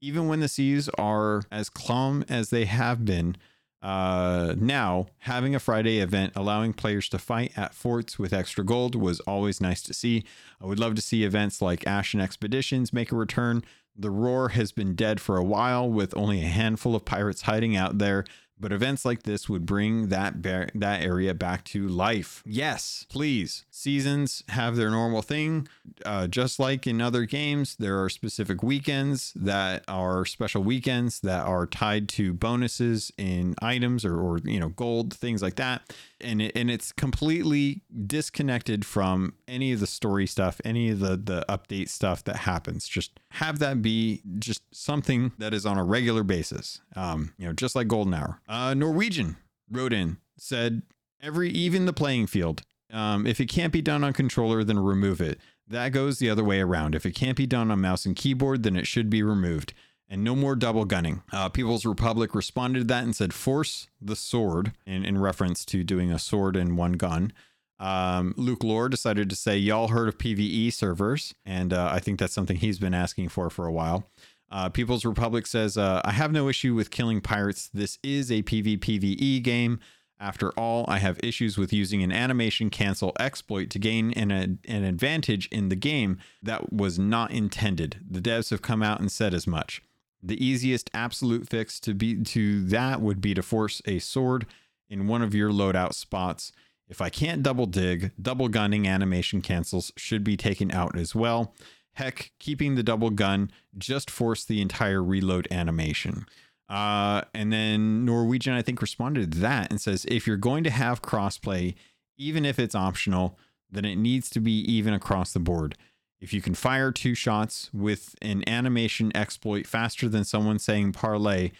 [0.00, 3.36] even when the seas are as calm as they have been.
[3.82, 8.94] Uh, now, having a Friday event allowing players to fight at forts with extra gold
[8.94, 10.24] was always nice to see.
[10.60, 13.62] I would love to see events like Ashen Expeditions make a return.
[13.94, 17.76] The Roar has been dead for a while, with only a handful of pirates hiding
[17.76, 18.24] out there.
[18.58, 22.42] But events like this would bring that bar- that area back to life.
[22.46, 23.65] Yes, please.
[23.76, 25.68] Seasons have their normal thing,
[26.06, 27.76] uh, just like in other games.
[27.78, 34.02] There are specific weekends that are special weekends that are tied to bonuses in items
[34.02, 39.34] or, or you know gold things like that, and it, and it's completely disconnected from
[39.46, 42.88] any of the story stuff, any of the the update stuff that happens.
[42.88, 46.80] Just have that be just something that is on a regular basis.
[46.96, 48.40] Um, you know, just like Golden Hour.
[48.48, 49.36] Uh, Norwegian
[49.70, 50.80] wrote in said
[51.20, 52.62] every even the playing field.
[52.96, 55.38] Um, if it can't be done on controller, then remove it.
[55.68, 56.94] That goes the other way around.
[56.94, 59.74] If it can't be done on mouse and keyboard, then it should be removed.
[60.08, 61.22] And no more double gunning.
[61.30, 65.84] Uh, People's Republic responded to that and said, force the sword, in, in reference to
[65.84, 67.34] doing a sword and one gun.
[67.78, 71.34] Um, Luke Lore decided to say, Y'all heard of PvE servers?
[71.44, 74.08] And uh, I think that's something he's been asking for for a while.
[74.50, 77.68] Uh, People's Republic says, uh, I have no issue with killing pirates.
[77.74, 79.80] This is a PvPvE game.
[80.18, 84.84] After all, I have issues with using an animation cancel exploit to gain an, an
[84.84, 87.98] advantage in the game that was not intended.
[88.08, 89.82] The devs have come out and said as much.
[90.22, 94.46] The easiest absolute fix to be to that would be to force a sword
[94.88, 96.50] in one of your loadout spots.
[96.88, 101.54] If I can't double dig, double gunning animation cancels should be taken out as well.
[101.94, 106.26] Heck, keeping the double gun just force the entire reload animation.
[106.68, 110.70] Uh, and then Norwegian, I think, responded to that and says if you're going to
[110.70, 111.74] have crossplay,
[112.16, 113.38] even if it's optional,
[113.70, 115.76] then it needs to be even across the board.
[116.20, 121.52] If you can fire two shots with an animation exploit faster than someone saying parlay,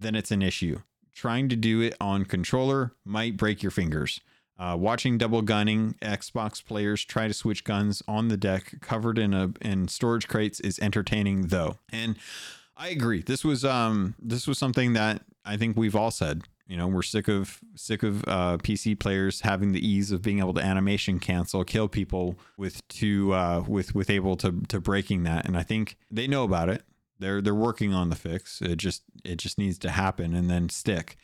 [0.00, 0.80] then it's an issue.
[1.12, 4.20] Trying to do it on controller might break your fingers.
[4.56, 9.34] Uh, watching double gunning Xbox players try to switch guns on the deck covered in
[9.34, 11.78] a in storage crates is entertaining though.
[11.90, 12.16] And
[12.76, 13.22] I agree.
[13.22, 16.42] This was um this was something that I think we've all said.
[16.66, 20.38] You know, we're sick of sick of uh, PC players having the ease of being
[20.38, 25.24] able to animation cancel, kill people with to uh, with with able to to breaking
[25.24, 25.46] that.
[25.46, 26.82] And I think they know about it.
[27.18, 28.62] They're they're working on the fix.
[28.62, 31.16] It just it just needs to happen and then stick.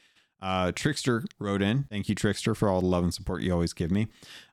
[0.43, 1.85] Uh, Trickster wrote in.
[1.85, 4.09] Thank you, Trickster, for all the love and support you always give me.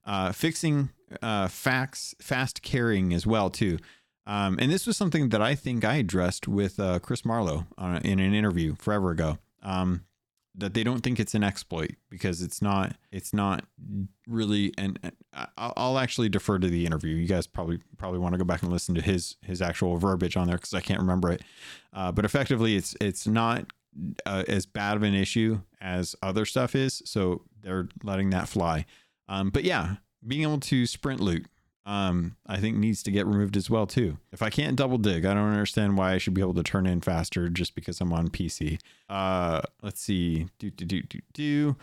[0.05, 0.89] Uh, fixing
[1.21, 3.77] uh, facts, fast carrying as well too.
[4.27, 7.97] Um, and this was something that I think I addressed with uh, Chris Marlowe on,
[8.03, 9.39] in an interview forever ago.
[9.63, 10.03] Um,
[10.53, 12.95] that they don't think it's an exploit because it's not.
[13.11, 13.63] It's not
[14.27, 14.73] really.
[14.77, 14.99] And
[15.55, 17.15] I'll, I'll actually defer to the interview.
[17.15, 20.35] You guys probably probably want to go back and listen to his his actual verbiage
[20.35, 21.43] on there because I can't remember it.
[21.93, 23.71] Uh, but effectively, it's it's not
[24.25, 27.01] uh, as bad of an issue as other stuff is.
[27.05, 28.85] So they're letting that fly.
[29.29, 31.45] Um, but yeah, being able to sprint loot,
[31.87, 34.17] um, I think needs to get removed as well too.
[34.33, 36.85] If I can't double dig, I don't understand why I should be able to turn
[36.85, 38.79] in faster just because I'm on PC.
[39.09, 41.75] Uh, let's see, do do do do do,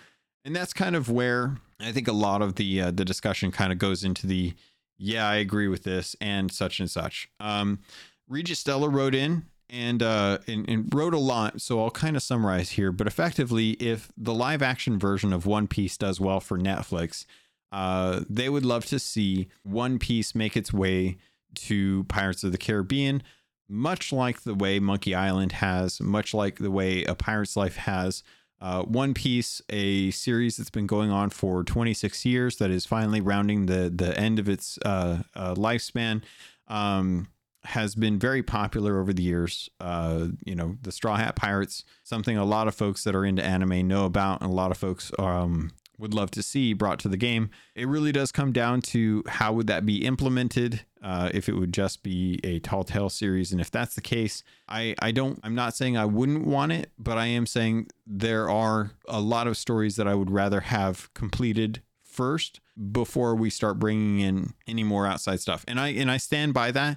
[0.44, 3.72] and that's kind of where I think a lot of the uh, the discussion kind
[3.72, 4.52] of goes into the
[4.98, 7.28] yeah, I agree with this and such and such.
[7.40, 7.80] Um,
[8.28, 12.22] Regis Stella wrote in and, uh, and, and wrote a lot, so I'll kind of
[12.22, 12.92] summarize here.
[12.92, 17.26] But effectively, if the live action version of One Piece does well for Netflix,
[17.75, 21.16] uh, they would love to see One Piece make its way
[21.57, 23.20] to Pirates of the Caribbean,
[23.68, 28.22] much like the way Monkey Island has, much like the way A Pirate's Life has.
[28.61, 33.20] Uh, One Piece, a series that's been going on for 26 years, that is finally
[33.20, 36.22] rounding the the end of its uh, uh, lifespan,
[36.68, 37.27] um,
[37.64, 39.68] has been very popular over the years.
[39.81, 43.43] Uh, you know, the Straw Hat Pirates, something a lot of folks that are into
[43.43, 47.09] anime know about, and a lot of folks um, would love to see brought to
[47.09, 47.51] the game.
[47.74, 51.72] It really does come down to how would that be implemented uh, if it would
[51.72, 53.53] just be a tall tale series.
[53.53, 56.90] And if that's the case, I, I don't, I'm not saying I wouldn't want it,
[56.99, 61.12] but I am saying there are a lot of stories that I would rather have
[61.14, 62.61] completed first
[62.92, 65.64] before we start bringing in any more outside stuff.
[65.68, 66.97] And I, and I stand by that.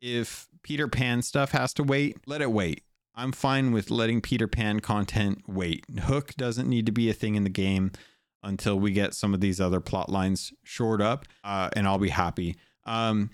[0.00, 2.82] If Peter Pan stuff has to wait, let it wait.
[3.14, 5.84] I'm fine with letting Peter Pan content wait.
[6.00, 7.92] Hook doesn't need to be a thing in the game
[8.44, 12.10] until we get some of these other plot lines shored up, uh, and I'll be
[12.10, 12.56] happy.
[12.84, 13.30] Um,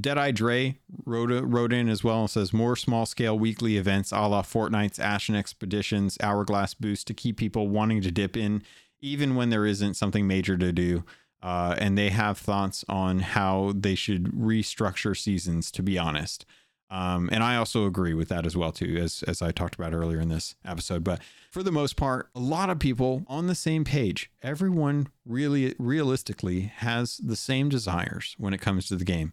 [0.00, 4.26] Deadeye Dre wrote, wrote in as well and says more small scale weekly events a
[4.26, 8.62] la Fortnite's Ashen Expeditions, Hourglass Boost to keep people wanting to dip in,
[9.00, 11.04] even when there isn't something major to do.
[11.42, 16.44] Uh, and they have thoughts on how they should restructure seasons, to be honest.
[16.88, 19.92] Um, and I also agree with that as well too, as as I talked about
[19.92, 21.02] earlier in this episode.
[21.02, 21.20] But
[21.50, 24.30] for the most part, a lot of people on the same page.
[24.42, 29.32] Everyone really realistically has the same desires when it comes to the game.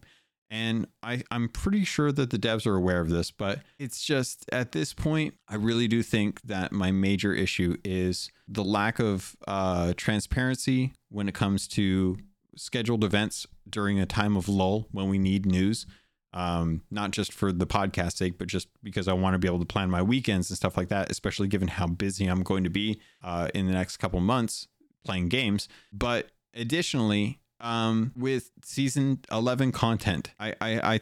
[0.50, 4.44] And I, I'm pretty sure that the devs are aware of this, but it's just
[4.52, 9.34] at this point, I really do think that my major issue is the lack of
[9.48, 12.18] uh, transparency when it comes to
[12.56, 15.86] scheduled events during a time of lull when we need news
[16.34, 19.60] um, not just for the podcast sake, but just because I want to be able
[19.60, 22.70] to plan my weekends and stuff like that, especially given how busy I'm going to
[22.70, 24.66] be uh, in the next couple months
[25.04, 25.68] playing games.
[25.92, 31.00] But additionally, um, with season 11 content, I, I, I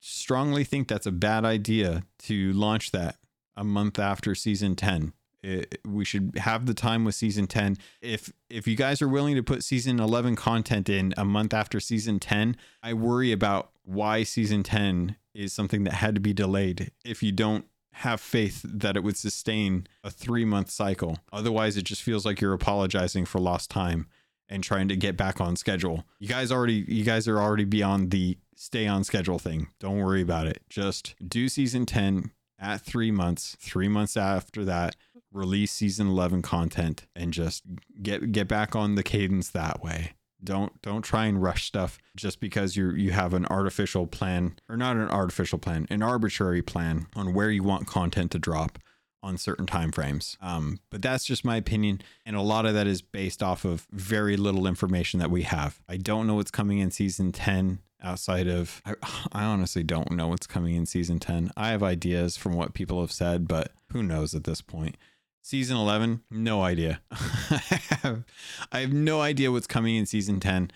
[0.00, 3.16] strongly think that's a bad idea to launch that
[3.56, 5.12] a month after season 10
[5.42, 9.36] it, we should have the time with season 10 if if you guys are willing
[9.36, 14.22] to put season 11 content in a month after season 10 i worry about why
[14.22, 18.96] season 10 is something that had to be delayed if you don't have faith that
[18.96, 21.18] it would sustain a 3 month cycle.
[21.32, 24.06] Otherwise it just feels like you're apologizing for lost time
[24.48, 26.04] and trying to get back on schedule.
[26.18, 29.68] You guys already you guys are already beyond the stay on schedule thing.
[29.78, 30.62] Don't worry about it.
[30.68, 33.56] Just do season 10 at 3 months.
[33.60, 34.96] 3 months after that
[35.32, 37.62] release season 11 content and just
[38.02, 40.12] get get back on the cadence that way.
[40.42, 44.76] Don't don't try and rush stuff just because you you have an artificial plan or
[44.76, 48.78] not an artificial plan an arbitrary plan on where you want content to drop
[49.22, 52.00] on certain time frames um, but that's just my opinion.
[52.24, 55.78] And a lot of that is based off of very little information that we have.
[55.86, 58.94] I don't know what's coming in season 10 outside of I,
[59.32, 63.00] I honestly don't know what's coming in season 10 i have ideas from what people
[63.00, 64.96] have said but who knows at this point
[65.42, 67.00] Season 11, no idea.
[67.10, 67.16] I,
[68.02, 68.24] have,
[68.70, 70.70] I have no idea what's coming in season 10.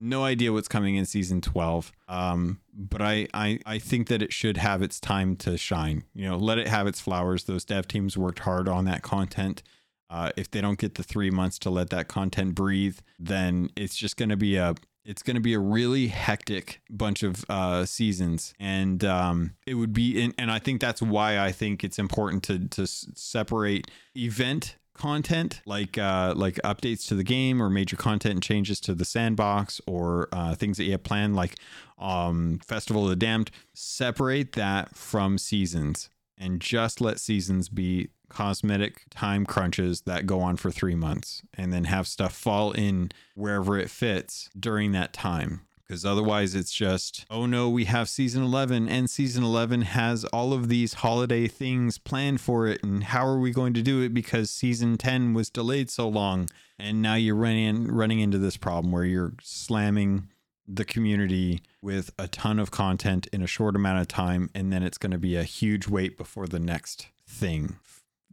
[0.00, 1.92] No idea what's coming in season 12.
[2.08, 6.04] Um, but I, I, I think that it should have its time to shine.
[6.14, 7.44] You know, let it have its flowers.
[7.44, 9.62] Those dev teams worked hard on that content.
[10.08, 13.94] Uh, if they don't get the three months to let that content breathe, then it's
[13.94, 14.74] just going to be a
[15.10, 19.92] it's going to be a really hectic bunch of uh, seasons, and um, it would
[19.92, 20.22] be.
[20.22, 25.62] In, and I think that's why I think it's important to to separate event content
[25.66, 29.80] like uh, like updates to the game or major content and changes to the sandbox
[29.84, 31.56] or uh, things that you have planned like
[31.98, 33.50] um, Festival of the Damned.
[33.74, 36.08] Separate that from seasons
[36.38, 41.72] and just let seasons be cosmetic time crunches that go on for three months and
[41.72, 45.60] then have stuff fall in wherever it fits during that time.
[45.86, 50.52] Because otherwise it's just oh no we have season 11 and season 11 has all
[50.52, 54.14] of these holiday things planned for it and how are we going to do it
[54.14, 56.48] because season 10 was delayed so long?
[56.78, 60.28] And now you're running running into this problem where you're slamming
[60.68, 64.84] the community with a ton of content in a short amount of time and then
[64.84, 67.76] it's going to be a huge wait before the next thing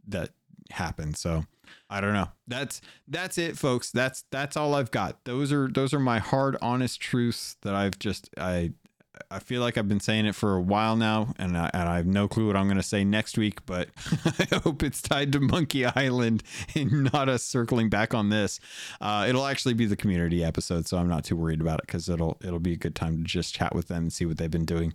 [0.08, 0.30] that
[0.70, 1.16] happened.
[1.16, 1.44] So
[1.90, 2.28] I don't know.
[2.46, 3.90] That's that's it, folks.
[3.90, 5.24] That's that's all I've got.
[5.24, 8.72] Those are those are my hard, honest truths that I've just I
[9.30, 11.96] I feel like I've been saying it for a while now, and I, and I
[11.96, 13.64] have no clue what I'm going to say next week.
[13.66, 13.88] But
[14.24, 16.42] I hope it's tied to Monkey Island
[16.74, 18.60] and not us circling back on this.
[19.00, 22.08] Uh, it'll actually be the community episode, so I'm not too worried about it because
[22.08, 24.50] it'll it'll be a good time to just chat with them and see what they've
[24.50, 24.92] been doing,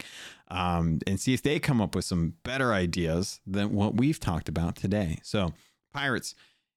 [0.50, 4.50] um, and see if they come up with some better ideas than what we've talked
[4.50, 5.20] about today.
[5.24, 5.54] So,
[5.94, 6.36] pirates.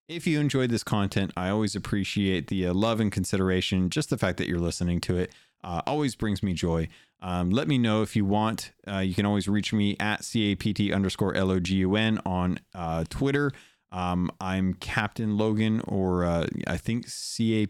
[0.09, 4.17] If you enjoyed this content, I always appreciate the uh, love and consideration, just the
[4.17, 5.33] fact that you're listening to it.
[5.65, 6.89] uh, always brings me joy.
[7.21, 8.73] Um, let me know if you want.
[8.87, 13.53] Uh, you can always reach me at capt underscore logun on uh, Twitter.
[13.91, 17.67] Um, I'm Captain Logun, or uh, I think capt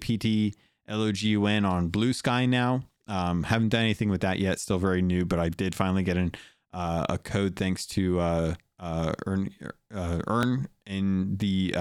[0.88, 2.82] logun on Bluesky now.
[3.06, 4.58] Um, haven't done anything with that yet.
[4.58, 6.32] Still very new, but I did finally get an,
[6.72, 9.50] uh, a code thanks to uh, uh, Earn
[9.92, 11.72] Earn in the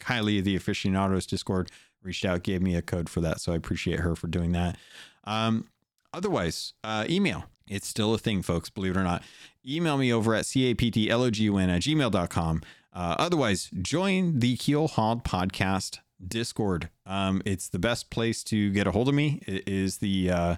[0.00, 1.70] Kylie the aficionados Discord
[2.02, 4.76] reached out, gave me a code for that, so I appreciate her for doing that.
[5.24, 5.66] Um,
[6.14, 7.44] otherwise, uh, email.
[7.68, 9.22] It's still a thing, folks, believe it or not.
[9.66, 12.62] Email me over at captlogun at gmail.com.
[12.92, 16.90] Uh, otherwise, join the Keelhauled podcast Discord.
[17.06, 19.42] Um, it's the best place to get a hold of me.
[19.46, 20.56] It is the uh,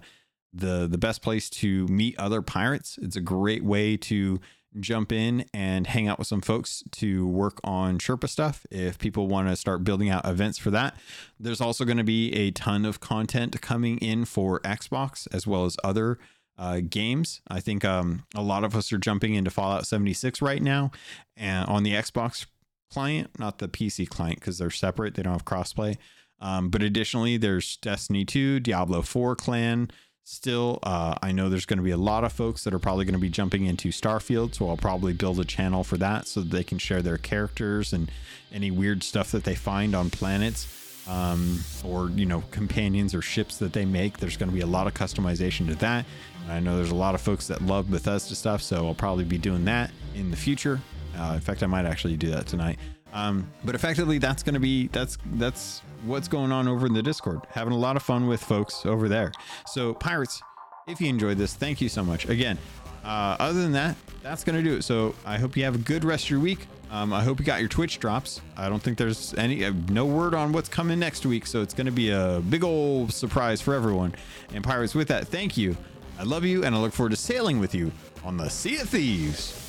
[0.52, 2.98] the the best place to meet other pirates.
[3.00, 4.40] It's a great way to
[4.80, 9.28] jump in and hang out with some folks to work on Sherpa stuff if people
[9.28, 10.96] want to start building out events for that.
[11.38, 15.64] There's also going to be a ton of content coming in for Xbox as well
[15.64, 16.18] as other
[16.58, 17.40] uh, games.
[17.48, 20.90] I think um, a lot of us are jumping into Fallout 76 right now
[21.36, 22.46] and on the Xbox
[22.90, 25.14] client, not the PC client because they're separate.
[25.14, 25.96] They don't have crossplay.
[26.40, 29.90] Um, but additionally, there's Destiny 2, Diablo 4 clan,
[30.28, 33.04] still uh, i know there's going to be a lot of folks that are probably
[33.04, 36.40] going to be jumping into starfield so i'll probably build a channel for that so
[36.40, 38.10] that they can share their characters and
[38.52, 40.72] any weird stuff that they find on planets
[41.08, 44.18] um, or you know companions or ships that they make.
[44.18, 46.04] There's going to be a lot of customization to that.
[46.48, 49.38] I know there's a lot of folks that love bethesda stuff so i'll probably be
[49.38, 50.80] doing that in the future.
[51.18, 52.78] Uh, in fact i might actually do that tonight
[53.16, 57.02] um, but effectively, that's going to be that's that's what's going on over in the
[57.02, 57.40] Discord.
[57.50, 59.32] Having a lot of fun with folks over there.
[59.66, 60.42] So pirates,
[60.86, 62.28] if you enjoyed this, thank you so much.
[62.28, 62.58] Again,
[63.04, 64.82] uh, other than that, that's going to do it.
[64.82, 66.66] So I hope you have a good rest of your week.
[66.90, 68.42] Um, I hope you got your Twitch drops.
[68.54, 71.72] I don't think there's any uh, no word on what's coming next week, so it's
[71.72, 74.14] going to be a big old surprise for everyone.
[74.52, 75.74] And pirates, with that, thank you.
[76.18, 77.92] I love you, and I look forward to sailing with you
[78.24, 79.65] on the Sea of Thieves.